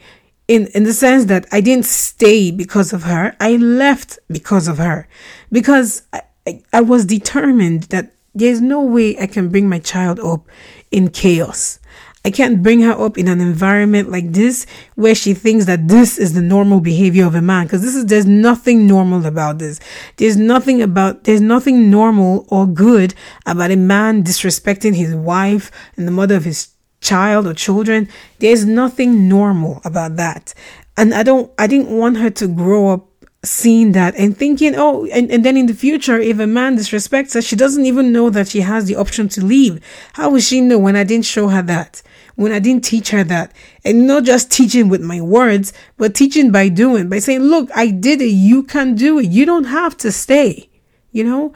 In, 0.48 0.68
in 0.74 0.85
the 0.85 0.92
sense 0.92 1.24
that 1.24 1.46
I 1.50 1.61
didn't 1.61 1.87
stay 1.87 2.52
because 2.52 2.92
of 2.92 3.02
her, 3.02 3.35
I 3.40 3.56
left 3.56 4.18
because 4.28 4.68
of 4.68 4.78
her. 4.78 5.09
Because 5.50 6.02
I, 6.12 6.22
I, 6.46 6.62
I 6.72 6.80
was 6.82 7.04
determined 7.04 7.85
that 7.85 8.12
there's 8.35 8.61
no 8.61 8.80
way 8.80 9.18
I 9.18 9.26
can 9.26 9.48
bring 9.48 9.68
my 9.68 9.80
child 9.80 10.20
up 10.20 10.46
in 10.92 11.09
chaos. 11.09 11.80
I 12.26 12.30
can't 12.30 12.60
bring 12.60 12.80
her 12.80 12.90
up 12.90 13.16
in 13.16 13.28
an 13.28 13.40
environment 13.40 14.10
like 14.10 14.32
this 14.32 14.66
where 14.96 15.14
she 15.14 15.32
thinks 15.32 15.66
that 15.66 15.86
this 15.86 16.18
is 16.18 16.34
the 16.34 16.42
normal 16.42 16.80
behavior 16.80 17.24
of 17.24 17.36
a 17.36 17.40
man 17.40 17.66
because 17.66 17.82
this 17.82 17.94
is 17.94 18.06
there's 18.06 18.26
nothing 18.26 18.84
normal 18.84 19.24
about 19.24 19.60
this. 19.60 19.78
There's 20.16 20.36
nothing 20.36 20.82
about 20.82 21.22
there's 21.22 21.40
nothing 21.40 21.88
normal 21.88 22.44
or 22.48 22.66
good 22.66 23.14
about 23.46 23.70
a 23.70 23.76
man 23.76 24.24
disrespecting 24.24 24.96
his 24.96 25.14
wife 25.14 25.70
and 25.96 26.08
the 26.08 26.10
mother 26.10 26.34
of 26.34 26.44
his 26.44 26.70
child 27.00 27.46
or 27.46 27.54
children. 27.54 28.08
There's 28.40 28.64
nothing 28.64 29.28
normal 29.28 29.80
about 29.84 30.16
that. 30.16 30.52
And 30.96 31.14
I 31.14 31.22
don't 31.22 31.52
I 31.60 31.68
didn't 31.68 31.96
want 31.96 32.16
her 32.16 32.30
to 32.30 32.48
grow 32.48 32.88
up 32.88 33.06
seeing 33.44 33.92
that 33.92 34.16
and 34.16 34.36
thinking, 34.36 34.74
oh, 34.76 35.06
and, 35.12 35.30
and 35.30 35.44
then 35.44 35.56
in 35.56 35.66
the 35.66 35.74
future, 35.74 36.18
if 36.18 36.40
a 36.40 36.46
man 36.48 36.76
disrespects 36.76 37.34
her, 37.34 37.42
she 37.42 37.54
doesn't 37.54 37.86
even 37.86 38.10
know 38.10 38.30
that 38.30 38.48
she 38.48 38.62
has 38.62 38.86
the 38.86 38.96
option 38.96 39.28
to 39.28 39.44
leave. 39.44 39.80
How 40.14 40.30
will 40.30 40.40
she 40.40 40.60
know 40.60 40.78
when 40.78 40.96
I 40.96 41.04
didn't 41.04 41.26
show 41.26 41.46
her 41.48 41.62
that? 41.62 42.02
When 42.37 42.53
I 42.53 42.59
didn't 42.59 42.85
teach 42.85 43.11
her 43.11 43.25
that. 43.25 43.53
And 43.85 44.07
not 44.07 44.25
just 44.25 44.51
teaching 44.51 44.88
with 44.88 45.03
my 45.03 45.20
words, 45.20 45.72
but 45.96 46.14
teaching 46.14 46.53
by 46.53 46.68
doing, 46.68 47.09
by 47.09 47.18
saying, 47.18 47.40
look, 47.40 47.70
I 47.75 47.90
did 47.90 48.20
it. 48.22 48.27
You 48.27 48.62
can 48.62 48.94
do 48.94 49.18
it. 49.18 49.27
You 49.27 49.44
don't 49.44 49.64
have 49.64 49.96
to 49.99 50.12
stay. 50.12 50.68
You 51.11 51.25
know, 51.25 51.55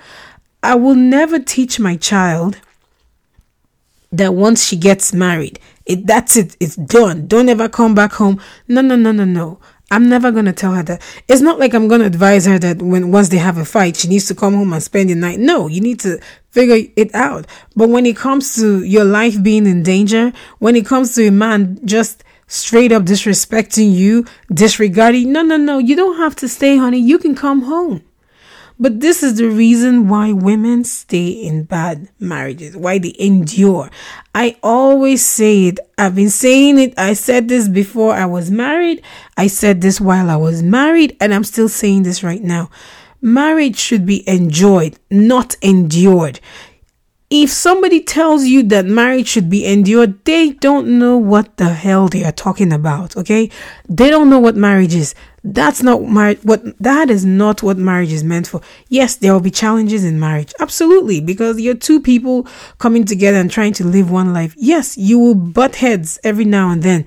I 0.62 0.74
will 0.74 0.94
never 0.94 1.38
teach 1.38 1.78
my 1.78 1.96
child 1.96 2.58
that 4.10 4.34
once 4.34 4.66
she 4.66 4.76
gets 4.76 5.12
married, 5.12 5.60
it 5.86 6.06
that's 6.06 6.36
it, 6.36 6.56
it's 6.60 6.76
done. 6.76 7.26
Don't 7.26 7.48
ever 7.48 7.68
come 7.68 7.94
back 7.94 8.12
home. 8.12 8.40
No, 8.66 8.80
no, 8.80 8.96
no, 8.96 9.12
no, 9.12 9.24
no. 9.24 9.58
I'm 9.92 10.08
never 10.08 10.30
gonna 10.30 10.52
tell 10.52 10.72
her 10.74 10.84
that. 10.84 11.02
It's 11.26 11.40
not 11.40 11.58
like 11.58 11.74
I'm 11.74 11.88
gonna 11.88 12.04
advise 12.04 12.46
her 12.46 12.58
that 12.60 12.80
when 12.80 13.10
once 13.10 13.28
they 13.28 13.38
have 13.38 13.58
a 13.58 13.64
fight, 13.64 13.96
she 13.96 14.08
needs 14.08 14.26
to 14.26 14.34
come 14.34 14.54
home 14.54 14.72
and 14.72 14.82
spend 14.82 15.10
the 15.10 15.16
night. 15.16 15.40
No, 15.40 15.66
you 15.66 15.80
need 15.80 15.98
to 16.00 16.20
figure 16.50 16.88
it 16.94 17.12
out. 17.14 17.46
But 17.74 17.88
when 17.88 18.06
it 18.06 18.16
comes 18.16 18.54
to 18.56 18.84
your 18.84 19.04
life 19.04 19.42
being 19.42 19.66
in 19.66 19.82
danger, 19.82 20.32
when 20.60 20.76
it 20.76 20.86
comes 20.86 21.14
to 21.16 21.26
a 21.26 21.32
man 21.32 21.80
just 21.84 22.22
straight 22.46 22.92
up 22.92 23.02
disrespecting 23.02 23.92
you, 23.92 24.26
disregarding, 24.52 25.32
no, 25.32 25.42
no, 25.42 25.56
no, 25.56 25.78
you 25.78 25.96
don't 25.96 26.18
have 26.18 26.36
to 26.36 26.48
stay, 26.48 26.76
honey. 26.76 27.00
You 27.00 27.18
can 27.18 27.34
come 27.34 27.62
home. 27.62 28.02
But 28.82 29.00
this 29.00 29.22
is 29.22 29.36
the 29.36 29.46
reason 29.46 30.08
why 30.08 30.32
women 30.32 30.84
stay 30.84 31.28
in 31.28 31.64
bad 31.64 32.08
marriages, 32.18 32.74
why 32.74 32.98
they 32.98 33.14
endure. 33.18 33.90
I 34.34 34.56
always 34.62 35.22
say 35.22 35.66
it. 35.66 35.78
I've 35.98 36.14
been 36.14 36.30
saying 36.30 36.78
it. 36.78 36.94
I 36.96 37.12
said 37.12 37.48
this 37.48 37.68
before 37.68 38.14
I 38.14 38.24
was 38.24 38.50
married. 38.50 39.02
I 39.40 39.46
said 39.46 39.80
this 39.80 40.02
while 40.02 40.28
I 40.28 40.36
was 40.36 40.62
married, 40.62 41.16
and 41.18 41.32
I'm 41.32 41.44
still 41.44 41.70
saying 41.70 42.02
this 42.02 42.22
right 42.22 42.42
now. 42.42 42.68
Marriage 43.22 43.78
should 43.78 44.04
be 44.04 44.22
enjoyed, 44.28 44.98
not 45.10 45.56
endured. 45.62 46.40
If 47.30 47.48
somebody 47.48 48.02
tells 48.02 48.44
you 48.44 48.62
that 48.64 48.84
marriage 48.84 49.28
should 49.28 49.48
be 49.48 49.64
endured, 49.64 50.22
they 50.26 50.50
don't 50.50 50.98
know 50.98 51.16
what 51.16 51.56
the 51.56 51.70
hell 51.70 52.08
they 52.08 52.22
are 52.22 52.32
talking 52.32 52.70
about, 52.70 53.16
okay? 53.16 53.48
They 53.88 54.10
don't 54.10 54.28
know 54.28 54.40
what 54.40 54.56
marriage 54.56 54.94
is. 54.94 55.14
That's 55.42 55.82
not 55.82 56.02
marriage. 56.02 56.40
What 56.42 56.60
that 56.78 57.08
is 57.08 57.24
not 57.24 57.62
what 57.62 57.78
marriage 57.78 58.12
is 58.12 58.22
meant 58.22 58.46
for. 58.46 58.60
Yes, 58.90 59.16
there 59.16 59.32
will 59.32 59.40
be 59.40 59.50
challenges 59.50 60.04
in 60.04 60.20
marriage. 60.20 60.52
Absolutely. 60.60 61.22
Because 61.22 61.58
you're 61.58 61.74
two 61.74 62.00
people 62.00 62.46
coming 62.76 63.06
together 63.06 63.38
and 63.38 63.50
trying 63.50 63.72
to 63.74 63.84
live 63.84 64.10
one 64.10 64.34
life. 64.34 64.54
Yes, 64.58 64.98
you 64.98 65.18
will 65.18 65.34
butt 65.34 65.76
heads 65.76 66.18
every 66.22 66.44
now 66.44 66.68
and 66.70 66.82
then. 66.82 67.06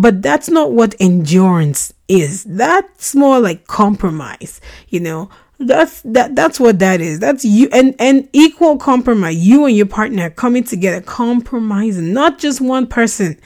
But 0.00 0.22
that's 0.22 0.48
not 0.48 0.72
what 0.72 0.94
endurance 0.98 1.92
is. 2.08 2.44
That's 2.44 3.14
more 3.14 3.38
like 3.38 3.66
compromise, 3.66 4.58
you 4.88 4.98
know. 4.98 5.28
That's 5.58 6.00
that 6.02 6.34
that's 6.34 6.58
what 6.58 6.78
that 6.78 7.02
is. 7.02 7.20
That's 7.20 7.44
you 7.44 7.68
and 7.70 7.94
and 7.98 8.26
equal 8.32 8.78
compromise. 8.78 9.36
You 9.36 9.66
and 9.66 9.76
your 9.76 9.84
partner 9.84 10.30
coming 10.30 10.64
together, 10.64 11.02
compromising, 11.02 12.14
not 12.14 12.38
just 12.38 12.62
one 12.62 12.86
person 12.86 13.38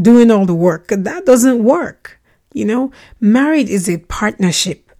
doing 0.00 0.30
all 0.30 0.46
the 0.46 0.54
work. 0.54 0.88
That 0.88 1.26
doesn't 1.26 1.62
work. 1.62 2.18
You 2.54 2.64
know, 2.64 2.90
marriage 3.20 3.68
is 3.68 3.86
a 3.86 3.98
partnership. 3.98 4.90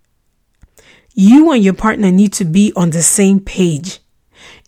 You 1.15 1.51
and 1.53 1.65
your 1.65 1.73
partner 1.73 2.11
need 2.11 2.35
to 2.35 2.45
be 2.45 2.71
on 2.77 2.91
the 2.91 3.03
same 3.03 3.41
page. 3.41 4.01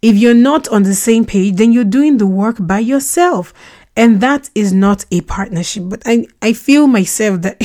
If 0.00 0.16
you're 0.16 0.32
not 0.32 0.68
on 0.68 0.84
the 0.84 0.94
same 0.94 1.26
page, 1.26 1.56
then 1.56 1.70
you're 1.70 1.84
doing 1.84 2.16
the 2.16 2.26
work 2.26 2.56
by 2.58 2.78
yourself. 2.78 3.52
And 3.96 4.20
that 4.20 4.50
is 4.54 4.72
not 4.72 5.04
a 5.10 5.20
partnership. 5.22 5.84
But 5.86 6.02
I, 6.06 6.26
I 6.40 6.52
feel 6.52 6.86
myself 6.86 7.42
that 7.42 7.60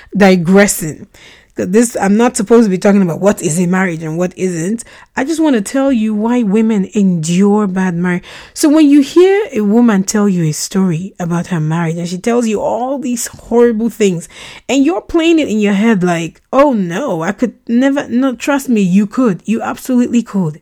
digressing 0.16 1.08
this 1.56 1.96
I'm 1.96 2.16
not 2.16 2.36
supposed 2.36 2.64
to 2.64 2.70
be 2.70 2.78
talking 2.78 3.02
about 3.02 3.20
what 3.20 3.40
is 3.40 3.60
a 3.60 3.66
marriage 3.66 4.02
and 4.02 4.18
what 4.18 4.36
isn't. 4.36 4.84
I 5.16 5.24
just 5.24 5.40
want 5.40 5.54
to 5.54 5.62
tell 5.62 5.92
you 5.92 6.14
why 6.14 6.42
women 6.42 6.88
endure 6.94 7.66
bad 7.66 7.94
marriage. 7.94 8.24
So 8.54 8.68
when 8.68 8.88
you 8.88 9.02
hear 9.02 9.48
a 9.52 9.60
woman 9.60 10.02
tell 10.02 10.28
you 10.28 10.44
a 10.44 10.52
story 10.52 11.14
about 11.20 11.48
her 11.48 11.60
marriage 11.60 11.96
and 11.96 12.08
she 12.08 12.18
tells 12.18 12.46
you 12.46 12.60
all 12.60 12.98
these 12.98 13.28
horrible 13.28 13.88
things 13.88 14.28
and 14.68 14.84
you're 14.84 15.00
playing 15.00 15.38
it 15.38 15.48
in 15.48 15.60
your 15.60 15.74
head 15.74 16.02
like, 16.02 16.40
"Oh 16.52 16.72
no, 16.72 17.22
I 17.22 17.32
could 17.32 17.56
never 17.68 18.08
no 18.08 18.34
trust 18.34 18.68
me, 18.68 18.80
you 18.80 19.06
could. 19.06 19.42
You 19.46 19.62
absolutely 19.62 20.22
could." 20.22 20.60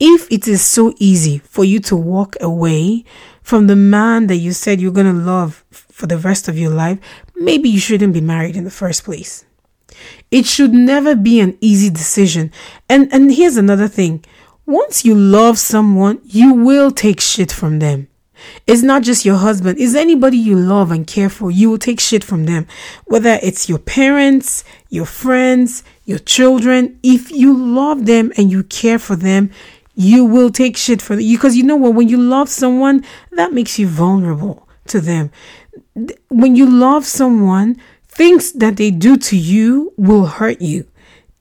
If 0.00 0.30
it 0.30 0.48
is 0.48 0.60
so 0.60 0.92
easy 0.98 1.38
for 1.38 1.64
you 1.64 1.78
to 1.80 1.94
walk 1.96 2.36
away 2.40 3.04
from 3.44 3.68
the 3.68 3.76
man 3.76 4.26
that 4.26 4.36
you 4.36 4.52
said 4.52 4.80
you're 4.80 4.90
going 4.90 5.06
to 5.06 5.12
love 5.12 5.64
for 5.70 6.06
the 6.06 6.18
rest 6.18 6.48
of 6.48 6.58
your 6.58 6.70
life, 6.70 6.98
maybe 7.36 7.68
you 7.68 7.78
shouldn't 7.78 8.14
be 8.14 8.20
married 8.20 8.56
in 8.56 8.64
the 8.64 8.70
first 8.70 9.04
place. 9.04 9.44
It 10.30 10.46
should 10.46 10.72
never 10.72 11.14
be 11.14 11.38
an 11.38 11.56
easy 11.60 11.90
decision. 11.90 12.50
And 12.88 13.12
and 13.12 13.32
here's 13.32 13.56
another 13.56 13.86
thing. 13.86 14.24
Once 14.66 15.04
you 15.04 15.14
love 15.14 15.58
someone, 15.58 16.20
you 16.24 16.54
will 16.54 16.90
take 16.90 17.20
shit 17.20 17.52
from 17.52 17.78
them. 17.78 18.08
It's 18.66 18.82
not 18.82 19.02
just 19.02 19.24
your 19.24 19.36
husband, 19.36 19.78
it's 19.78 19.94
anybody 19.94 20.38
you 20.38 20.56
love 20.56 20.90
and 20.90 21.06
care 21.06 21.28
for. 21.28 21.50
You 21.50 21.70
will 21.70 21.78
take 21.78 22.00
shit 22.00 22.24
from 22.24 22.46
them. 22.46 22.66
Whether 23.04 23.38
it's 23.42 23.68
your 23.68 23.78
parents, 23.78 24.64
your 24.88 25.06
friends, 25.06 25.84
your 26.06 26.18
children, 26.18 26.98
if 27.02 27.30
you 27.30 27.56
love 27.56 28.06
them 28.06 28.32
and 28.36 28.50
you 28.50 28.64
care 28.64 28.98
for 28.98 29.16
them, 29.16 29.50
you 29.94 30.24
will 30.24 30.50
take 30.50 30.76
shit 30.76 31.00
for 31.00 31.18
you 31.18 31.36
Because 31.36 31.56
you 31.56 31.62
know 31.62 31.76
what? 31.76 31.94
When 31.94 32.08
you 32.08 32.18
love 32.18 32.48
someone, 32.48 33.04
that 33.32 33.52
makes 33.52 33.78
you 33.78 33.86
vulnerable 33.86 34.68
to 34.88 35.00
them. 35.00 35.30
When 36.28 36.56
you 36.56 36.68
love 36.68 37.06
someone, 37.06 37.76
things 38.08 38.52
that 38.52 38.76
they 38.76 38.90
do 38.90 39.16
to 39.16 39.36
you 39.36 39.92
will 39.96 40.26
hurt 40.26 40.60
you. 40.60 40.86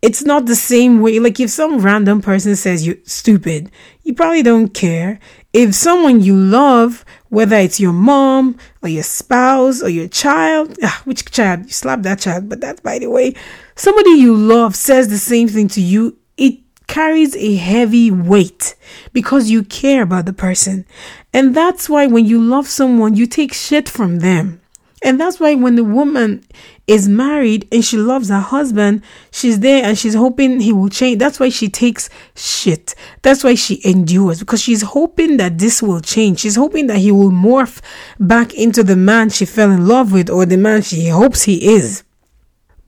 It's 0.02 0.24
not 0.24 0.48
the 0.48 0.56
same 0.56 1.00
way. 1.00 1.20
Like 1.20 1.40
if 1.40 1.50
some 1.50 1.80
random 1.80 2.22
person 2.22 2.56
says 2.58 2.86
you're 2.86 2.98
stupid, 3.06 3.72
you 4.04 4.14
probably 4.14 4.44
don't 4.44 4.74
care. 4.74 5.20
If 5.54 5.74
someone 5.76 6.22
you 6.22 6.36
love, 6.36 7.06
whether 7.30 7.56
it's 7.56 7.80
your 7.80 7.94
mom 7.94 8.58
or 8.82 8.90
your 8.90 9.04
spouse 9.04 9.82
or 9.82 9.88
your 9.88 10.10
child, 10.10 10.78
ah, 10.84 11.02
which 11.06 11.24
child? 11.32 11.66
You 11.66 11.72
slap 11.72 12.02
that 12.02 12.20
child, 12.20 12.50
but 12.50 12.60
that 12.62 12.84
by 12.84 13.00
the 13.00 13.10
way, 13.10 13.34
somebody 13.76 14.10
you 14.10 14.36
love 14.36 14.76
says 14.76 15.08
the 15.08 15.18
same 15.18 15.48
thing 15.48 15.70
to 15.70 15.82
you, 15.82 16.18
it 16.36 16.63
carries 16.88 17.36
a 17.36 17.56
heavy 17.56 18.12
weight 18.12 18.76
because 19.12 19.50
you 19.50 19.64
care 19.64 20.04
about 20.04 20.26
the 20.26 20.34
person. 20.34 20.86
And 21.34 21.56
that's 21.56 21.90
why 21.90 22.08
when 22.08 22.26
you 22.26 22.42
love 22.42 22.68
someone, 22.68 23.16
you 23.16 23.26
take 23.26 23.54
shit 23.54 23.90
from 23.90 24.20
them. 24.20 24.62
And 25.04 25.20
that's 25.20 25.38
why 25.40 25.54
when 25.56 25.76
the 25.76 25.84
woman 25.84 26.46
is 26.88 27.10
married 27.10 27.68
and 27.74 27.84
she 27.84 27.98
loves 27.98 28.30
her 28.30 28.40
husband, 28.40 29.04
she's 29.32 29.60
there 29.60 29.84
and 29.84 29.98
she's 29.98 30.14
hoping 30.14 30.62
he 30.62 30.72
will 30.72 30.88
change. 30.88 31.20
That's 31.20 31.42
why 31.42 31.50
she 31.50 31.68
takes 31.68 32.10
shit. 32.36 32.96
That's 33.22 33.44
why 33.44 33.56
she 33.56 33.82
endures 33.84 34.40
because 34.40 34.62
she's 34.62 34.82
hoping 34.82 35.38
that 35.38 35.58
this 35.58 35.82
will 35.82 36.00
change. 36.00 36.40
She's 36.40 36.56
hoping 36.56 36.88
that 36.88 37.00
he 37.00 37.12
will 37.12 37.32
morph 37.32 37.82
back 38.18 38.54
into 38.54 38.82
the 38.82 38.96
man 38.96 39.30
she 39.30 39.46
fell 39.46 39.72
in 39.72 39.88
love 39.88 40.14
with 40.14 40.30
or 40.30 40.46
the 40.46 40.58
man 40.58 40.82
she 40.82 41.10
hopes 41.10 41.44
he 41.44 41.76
is. 41.76 42.04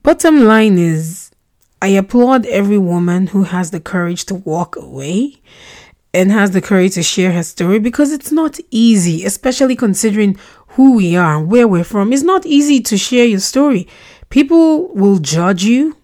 Bottom 0.02 0.44
line 0.44 0.78
is, 0.78 1.25
I 1.82 1.88
applaud 1.88 2.46
every 2.46 2.78
woman 2.78 3.28
who 3.28 3.44
has 3.44 3.70
the 3.70 3.80
courage 3.80 4.24
to 4.26 4.34
walk 4.34 4.76
away 4.76 5.40
and 6.14 6.32
has 6.32 6.52
the 6.52 6.62
courage 6.62 6.94
to 6.94 7.02
share 7.02 7.32
her 7.32 7.42
story 7.42 7.78
because 7.78 8.12
it's 8.12 8.32
not 8.32 8.58
easy, 8.70 9.24
especially 9.24 9.76
considering 9.76 10.38
who 10.68 10.96
we 10.96 11.16
are 11.16 11.36
and 11.36 11.50
where 11.50 11.68
we're 11.68 11.84
from. 11.84 12.12
It's 12.12 12.22
not 12.22 12.46
easy 12.46 12.80
to 12.80 12.96
share 12.96 13.26
your 13.26 13.40
story. 13.40 13.86
People 14.30 14.88
will 14.94 15.18
judge 15.18 15.64
you. 15.64 15.96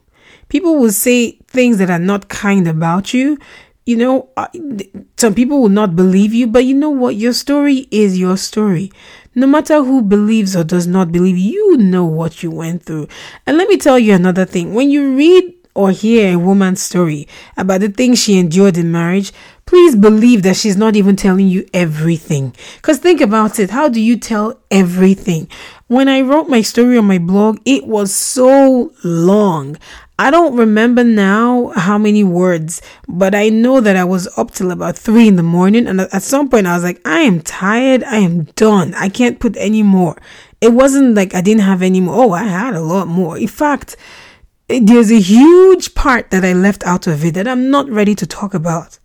People 0.49 0.77
will 0.77 0.93
say 0.93 1.33
things 1.47 1.79
that 1.79 1.89
are 1.89 1.99
not 1.99 2.29
kind 2.29 2.69
about 2.69 3.15
you. 3.15 3.39
You 3.87 3.97
know, 3.97 4.29
some 5.17 5.35
people 5.35 5.63
will 5.63 5.71
not 5.71 5.97
believe 5.97 6.35
you, 6.35 6.47
but 6.47 6.67
you 6.67 6.75
know 6.75 6.91
what? 6.91 7.17
Your 7.17 7.33
story 7.33 7.89
is 7.91 8.19
your 8.19 8.37
story. 8.37 8.93
No 9.35 9.47
matter 9.47 9.83
who 9.83 10.03
believes 10.03 10.55
or 10.55 10.63
does 10.63 10.87
not 10.87 11.11
believe, 11.11 11.39
you 11.39 11.79
know 11.79 12.05
what 12.05 12.43
you 12.43 12.51
went 12.51 12.83
through. 12.83 13.09
And 13.47 13.57
let 13.57 13.67
me 13.67 13.79
tell 13.79 13.99
you 13.99 14.13
another 14.13 14.45
thing. 14.45 14.75
When 14.75 14.91
you 14.91 15.17
read 15.17 15.55
or 15.75 15.91
hear 15.91 16.35
a 16.35 16.39
woman's 16.39 16.83
story 16.83 17.27
about 17.57 17.81
the 17.81 17.89
things 17.89 18.23
she 18.23 18.39
endured 18.39 18.77
in 18.77 18.93
marriage, 18.93 19.33
please 19.67 19.97
believe 19.97 20.43
that 20.43 20.57
she's 20.57 20.77
not 20.77 20.97
even 20.97 21.17
telling 21.17 21.49
you 21.49 21.67
everything. 21.73 22.55
Because 22.77 22.99
think 22.99 23.21
about 23.21 23.59
it 23.59 23.71
how 23.71 23.89
do 23.89 24.01
you 24.01 24.17
tell 24.17 24.61
everything? 24.71 25.49
When 25.89 26.09
I 26.09 26.21
wrote 26.21 26.49
my 26.49 26.63
story 26.63 26.97
on 26.99 27.05
my 27.07 27.19
blog, 27.19 27.59
it 27.65 27.87
was 27.87 28.15
so 28.15 28.93
long. 29.05 29.77
I 30.19 30.31
don't 30.31 30.57
remember 30.57 31.03
now 31.03 31.73
how 31.75 31.99
many 31.99 32.23
words, 32.23 32.81
but 33.09 33.35
I 33.35 33.49
know 33.49 33.81
that 33.81 33.97
I 33.97 34.05
was 34.05 34.29
up 34.39 34.53
till 34.53 34.71
about 34.71 34.97
three 34.97 35.27
in 35.27 35.37
the 35.37 35.43
morning. 35.43 35.87
And 35.87 36.01
at 36.01 36.23
some 36.23 36.49
point, 36.49 36.67
I 36.67 36.75
was 36.75 36.85
like, 36.85 37.01
I 37.05 37.21
am 37.21 37.41
tired. 37.41 38.05
I 38.05 38.19
am 38.19 38.45
done. 38.55 38.95
I 38.95 39.09
can't 39.09 39.41
put 39.41 39.57
any 39.57 39.83
more. 39.83 40.17
It 40.61 40.75
wasn't 40.75 41.17
like 41.17 41.35
I 41.35 41.41
didn't 41.41 41.63
have 41.63 41.83
any 41.83 42.01
more. 42.01 42.25
Oh, 42.25 42.33
I 42.33 42.45
had 42.45 42.75
a 42.75 42.81
lot 42.81 43.09
more. 43.09 43.37
In 43.37 43.49
fact, 43.49 43.97
there's 44.81 45.11
a 45.11 45.21
huge 45.21 45.95
part 45.95 46.31
that 46.31 46.45
I 46.45 46.53
left 46.53 46.85
out 46.85 47.07
of 47.07 47.25
it 47.25 47.35
that 47.35 47.49
I'm 47.49 47.71
not 47.71 47.89
ready 47.89 48.15
to 48.15 48.27
talk 48.27 48.55
about. 48.55 48.99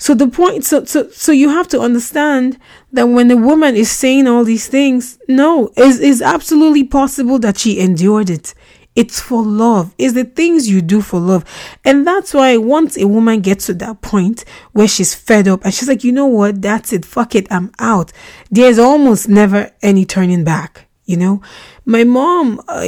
So 0.00 0.14
the 0.14 0.28
point, 0.28 0.64
so, 0.64 0.84
so, 0.84 1.10
so 1.10 1.32
you 1.32 1.48
have 1.48 1.66
to 1.68 1.80
understand 1.80 2.58
that 2.92 3.08
when 3.08 3.30
a 3.32 3.36
woman 3.36 3.74
is 3.74 3.90
saying 3.90 4.28
all 4.28 4.44
these 4.44 4.68
things, 4.68 5.18
no, 5.26 5.72
it's, 5.76 5.98
it's 5.98 6.22
absolutely 6.22 6.84
possible 6.84 7.40
that 7.40 7.58
she 7.58 7.80
endured 7.80 8.30
it. 8.30 8.54
It's 8.94 9.20
for 9.20 9.42
love. 9.44 9.94
It's 9.98 10.14
the 10.14 10.24
things 10.24 10.68
you 10.68 10.82
do 10.82 11.00
for 11.00 11.20
love. 11.20 11.44
And 11.84 12.06
that's 12.06 12.32
why 12.32 12.56
once 12.56 12.96
a 12.96 13.06
woman 13.06 13.40
gets 13.40 13.66
to 13.66 13.74
that 13.74 14.02
point 14.02 14.44
where 14.72 14.88
she's 14.88 15.14
fed 15.14 15.46
up 15.46 15.64
and 15.64 15.74
she's 15.74 15.88
like, 15.88 16.04
you 16.04 16.12
know 16.12 16.26
what? 16.26 16.62
That's 16.62 16.92
it. 16.92 17.04
Fuck 17.04 17.34
it. 17.34 17.46
I'm 17.50 17.72
out. 17.78 18.12
There's 18.50 18.78
almost 18.78 19.28
never 19.28 19.70
any 19.82 20.04
turning 20.04 20.44
back. 20.44 20.86
You 21.04 21.16
know, 21.16 21.42
my 21.88 22.04
mom 22.04 22.60
uh, 22.68 22.82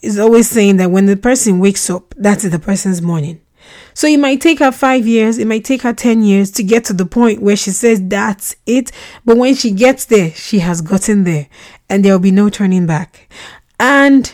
is 0.00 0.16
always 0.16 0.48
saying 0.48 0.76
that 0.76 0.92
when 0.92 1.06
the 1.06 1.16
person 1.16 1.58
wakes 1.58 1.90
up, 1.90 2.14
that's 2.16 2.48
the 2.48 2.58
person's 2.60 3.02
morning. 3.02 3.40
So 3.94 4.06
it 4.06 4.18
might 4.18 4.40
take 4.40 4.60
her 4.60 4.70
five 4.70 5.08
years, 5.08 5.38
it 5.38 5.48
might 5.48 5.64
take 5.64 5.82
her 5.82 5.92
10 5.92 6.22
years 6.22 6.52
to 6.52 6.62
get 6.62 6.84
to 6.84 6.92
the 6.92 7.04
point 7.04 7.42
where 7.42 7.56
she 7.56 7.72
says 7.72 8.00
that's 8.06 8.54
it. 8.64 8.92
But 9.24 9.38
when 9.38 9.56
she 9.56 9.72
gets 9.72 10.04
there, 10.04 10.30
she 10.30 10.60
has 10.60 10.82
gotten 10.82 11.24
there 11.24 11.48
and 11.88 12.04
there 12.04 12.12
will 12.12 12.20
be 12.20 12.30
no 12.30 12.48
turning 12.48 12.86
back. 12.86 13.28
And 13.80 14.32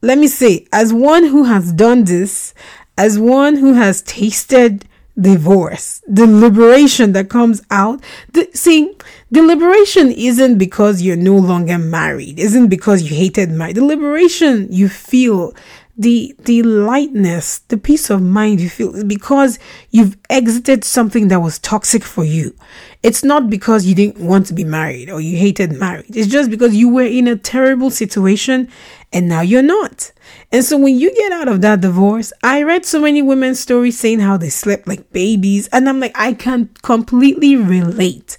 let 0.00 0.18
me 0.18 0.26
say, 0.26 0.66
as 0.72 0.92
one 0.92 1.26
who 1.26 1.44
has 1.44 1.72
done 1.72 2.02
this, 2.02 2.54
as 2.98 3.16
one 3.16 3.54
who 3.54 3.74
has 3.74 4.02
tasted 4.02 4.86
divorce, 5.18 6.02
the 6.08 6.26
liberation 6.26 7.12
that 7.12 7.28
comes 7.28 7.62
out. 7.70 8.02
The, 8.32 8.48
see, 8.54 8.96
the 9.32 9.42
liberation 9.42 10.12
isn't 10.12 10.58
because 10.58 11.00
you're 11.00 11.16
no 11.16 11.34
longer 11.34 11.78
married, 11.78 12.38
isn't 12.38 12.68
because 12.68 13.10
you 13.10 13.16
hated 13.16 13.50
marriage. 13.50 13.76
The 13.76 13.84
liberation 13.84 14.70
you 14.70 14.90
feel, 14.90 15.54
the 15.96 16.36
the 16.40 16.62
lightness, 16.62 17.60
the 17.68 17.78
peace 17.78 18.10
of 18.10 18.20
mind 18.20 18.60
you 18.60 18.68
feel 18.68 18.94
is 18.94 19.04
because 19.04 19.58
you've 19.90 20.18
exited 20.28 20.84
something 20.84 21.28
that 21.28 21.40
was 21.40 21.58
toxic 21.58 22.04
for 22.04 22.26
you. 22.26 22.54
It's 23.02 23.24
not 23.24 23.48
because 23.48 23.86
you 23.86 23.94
didn't 23.94 24.18
want 24.18 24.48
to 24.48 24.54
be 24.54 24.64
married 24.64 25.08
or 25.08 25.18
you 25.18 25.38
hated 25.38 25.72
marriage. 25.72 26.10
It's 26.10 26.30
just 26.30 26.50
because 26.50 26.74
you 26.74 26.90
were 26.90 27.02
in 27.02 27.26
a 27.26 27.34
terrible 27.34 27.90
situation 27.90 28.68
and 29.14 29.30
now 29.30 29.40
you're 29.40 29.62
not. 29.62 30.12
And 30.52 30.62
so 30.62 30.76
when 30.76 30.98
you 30.98 31.12
get 31.14 31.32
out 31.32 31.48
of 31.48 31.62
that 31.62 31.80
divorce, 31.80 32.34
I 32.42 32.62
read 32.62 32.84
so 32.84 33.00
many 33.00 33.22
women's 33.22 33.60
stories 33.60 33.98
saying 33.98 34.20
how 34.20 34.36
they 34.36 34.50
slept 34.50 34.86
like 34.86 35.10
babies. 35.10 35.68
And 35.68 35.88
I'm 35.88 36.00
like, 36.00 36.16
I 36.18 36.34
can 36.34 36.68
completely 36.82 37.56
relate. 37.56 38.36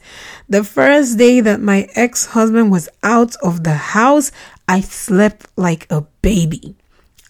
The 0.53 0.63
first 0.63 1.17
day 1.17 1.39
that 1.39 1.61
my 1.61 1.89
ex 1.95 2.27
husband 2.27 2.69
was 2.69 2.87
out 3.01 3.35
of 3.37 3.63
the 3.63 3.73
house, 3.73 4.31
I 4.67 4.81
slept 4.81 5.47
like 5.57 5.87
a 5.89 6.01
baby. 6.21 6.75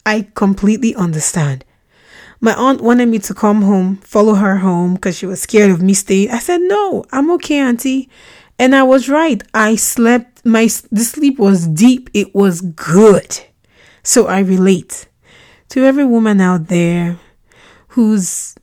I 0.05 0.27
completely 0.35 0.93
understand. 0.93 1.63
My 2.41 2.53
aunt 2.53 2.81
wanted 2.81 3.07
me 3.07 3.19
to 3.19 3.33
come 3.33 3.61
home, 3.61 3.95
follow 4.03 4.33
her 4.33 4.57
home 4.57 4.95
because 4.95 5.17
she 5.17 5.25
was 5.25 5.41
scared 5.41 5.71
of 5.71 5.81
me 5.81 5.93
staying. 5.93 6.31
I 6.31 6.39
said, 6.39 6.59
No, 6.63 7.05
I'm 7.13 7.31
okay, 7.35 7.59
Auntie. 7.59 8.09
And 8.59 8.75
I 8.75 8.83
was 8.83 9.07
right. 9.07 9.41
I 9.53 9.77
slept, 9.77 10.45
my 10.45 10.67
the 10.91 11.05
sleep 11.05 11.39
was 11.39 11.65
deep, 11.65 12.09
it 12.13 12.35
was 12.35 12.59
good. 12.59 13.39
So 14.03 14.27
I 14.27 14.39
relate 14.39 15.07
to 15.69 15.85
every 15.85 16.03
woman 16.03 16.41
out 16.41 16.67
there 16.67 17.17
who's 17.87 18.55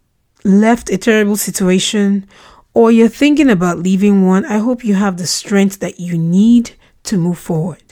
left 0.44 0.90
a 0.90 0.98
terrible 0.98 1.38
situation 1.38 2.26
or 2.74 2.90
you're 2.90 3.08
thinking 3.08 3.50
about 3.50 3.78
leaving 3.78 4.26
one. 4.26 4.44
I 4.44 4.58
hope 4.58 4.84
you 4.84 4.94
have 4.94 5.16
the 5.16 5.26
strength 5.26 5.80
that 5.80 5.98
you 5.98 6.16
need 6.16 6.72
to 7.04 7.16
move 7.16 7.38
forward. 7.38 7.82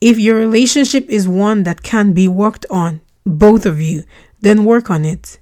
If 0.00 0.18
your 0.18 0.36
relationship 0.36 1.08
is 1.08 1.26
one 1.26 1.62
that 1.62 1.82
can 1.82 2.12
be 2.12 2.28
worked 2.28 2.66
on, 2.70 3.00
both 3.24 3.64
of 3.64 3.80
you, 3.80 4.04
then 4.40 4.64
work 4.64 4.90
on 4.90 5.04
it. 5.04 5.38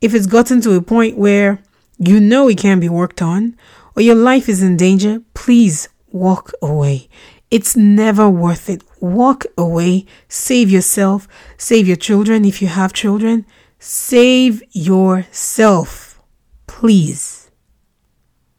If 0.00 0.14
it's 0.14 0.26
gotten 0.26 0.60
to 0.62 0.74
a 0.74 0.82
point 0.82 1.16
where 1.16 1.62
you 1.98 2.18
know 2.18 2.48
it 2.48 2.58
can 2.58 2.80
be 2.80 2.88
worked 2.88 3.22
on, 3.22 3.56
or 3.94 4.02
your 4.02 4.14
life 4.14 4.48
is 4.48 4.62
in 4.62 4.76
danger, 4.76 5.22
please 5.34 5.88
walk 6.10 6.52
away. 6.62 7.08
It's 7.50 7.76
never 7.76 8.30
worth 8.30 8.70
it. 8.70 8.82
Walk 9.00 9.44
away. 9.58 10.06
Save 10.26 10.70
yourself. 10.70 11.28
Save 11.58 11.86
your 11.86 11.96
children 11.96 12.46
if 12.46 12.62
you 12.62 12.68
have 12.68 12.94
children. 12.94 13.44
Save 13.78 14.62
yourself. 14.72 16.20
Please. 16.66 17.41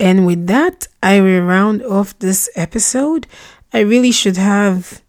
And 0.04 0.26
with 0.26 0.48
that, 0.48 0.90
I 1.02 1.22
will 1.22 1.44
round 1.44 1.82
off 1.82 2.20
this 2.20 2.50
episode. 2.58 3.26
I 3.72 3.80
really 3.80 4.12
should 4.12 4.36
have 4.36 5.02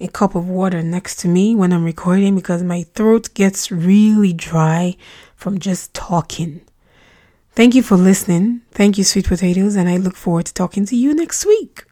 a 0.00 0.08
cup 0.08 0.34
of 0.34 0.48
water 0.48 0.82
next 0.82 1.20
to 1.20 1.28
me 1.28 1.54
when 1.54 1.72
I'm 1.72 1.84
recording 1.84 2.34
because 2.34 2.64
my 2.64 2.82
throat 2.94 3.32
gets 3.34 3.70
really 3.70 4.32
dry 4.32 4.96
from 5.36 5.60
just 5.60 5.94
talking. 5.94 6.62
Thank 7.52 7.76
you 7.76 7.82
for 7.84 7.96
listening. 7.96 8.62
Thank 8.72 8.98
you, 8.98 9.04
sweet 9.04 9.28
potatoes, 9.28 9.76
and 9.76 9.88
I 9.88 9.98
look 9.98 10.16
forward 10.16 10.46
to 10.46 10.54
talking 10.54 10.84
to 10.86 10.96
you 10.96 11.14
next 11.14 11.46
week. 11.46 11.84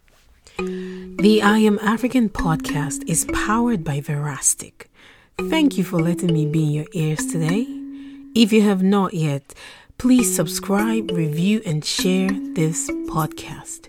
The 0.56 1.40
I 1.40 1.58
Am 1.58 1.78
African 1.78 2.28
podcast 2.28 3.08
is 3.08 3.24
powered 3.32 3.84
by 3.84 4.00
Verastic. 4.00 4.90
Thank 5.48 5.78
you 5.78 5.84
for 5.84 6.00
letting 6.00 6.32
me 6.32 6.44
be 6.44 6.64
in 6.64 6.70
your 6.72 6.86
ears 6.92 7.24
today. 7.24 7.68
If 8.34 8.52
you 8.52 8.62
have 8.62 8.82
not 8.82 9.14
yet, 9.14 9.54
please 9.98 10.34
subscribe, 10.34 11.10
review, 11.10 11.60
and 11.66 11.84
share 11.84 12.30
this 12.30 12.88
podcast. 13.08 13.88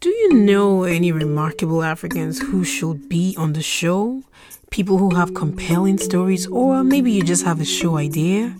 Do 0.00 0.08
you 0.08 0.34
know 0.34 0.82
any 0.82 1.12
remarkable 1.12 1.84
Africans 1.84 2.40
who 2.40 2.64
should 2.64 3.08
be 3.08 3.36
on 3.38 3.52
the 3.52 3.62
show? 3.62 4.24
People 4.70 4.98
who 4.98 5.14
have 5.14 5.34
compelling 5.34 5.98
stories, 5.98 6.48
or 6.48 6.82
maybe 6.82 7.12
you 7.12 7.22
just 7.22 7.44
have 7.44 7.60
a 7.60 7.64
show 7.64 7.96
idea? 7.96 8.56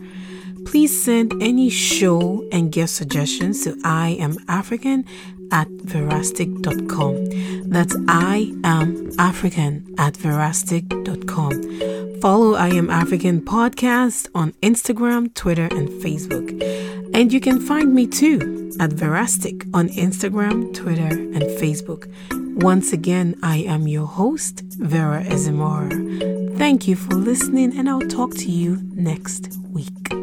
Please 0.64 1.02
send 1.02 1.32
any 1.42 1.70
show 1.70 2.48
and 2.52 2.70
guest 2.70 2.94
suggestions 2.94 3.64
to 3.64 3.76
I 3.82 4.10
am 4.20 4.36
African 4.46 5.04
at 5.52 5.68
verastic.com. 5.68 7.70
That's 7.70 7.96
I 8.08 8.52
am 8.64 9.10
African 9.18 9.94
at 9.98 10.16
verastic.com. 10.16 12.20
Follow 12.20 12.54
I 12.54 12.68
am 12.68 12.90
African 12.90 13.40
podcast 13.40 14.28
on 14.34 14.52
Instagram, 14.62 15.32
Twitter, 15.34 15.68
and 15.70 15.88
Facebook. 15.88 16.50
And 17.14 17.32
you 17.32 17.40
can 17.40 17.60
find 17.60 17.94
me 17.94 18.06
too 18.06 18.72
at 18.78 18.92
Verastic 18.92 19.64
on 19.74 19.88
Instagram, 19.90 20.72
Twitter, 20.74 21.06
and 21.06 21.42
Facebook. 21.60 22.10
Once 22.62 22.92
again, 22.92 23.36
I 23.42 23.58
am 23.58 23.88
your 23.88 24.06
host, 24.06 24.62
Vera 24.78 25.22
Ezimora. 25.24 26.56
Thank 26.58 26.86
you 26.86 26.96
for 26.96 27.14
listening, 27.14 27.76
and 27.78 27.88
I'll 27.88 28.00
talk 28.00 28.34
to 28.34 28.50
you 28.50 28.80
next 28.94 29.56
week. 29.70 30.19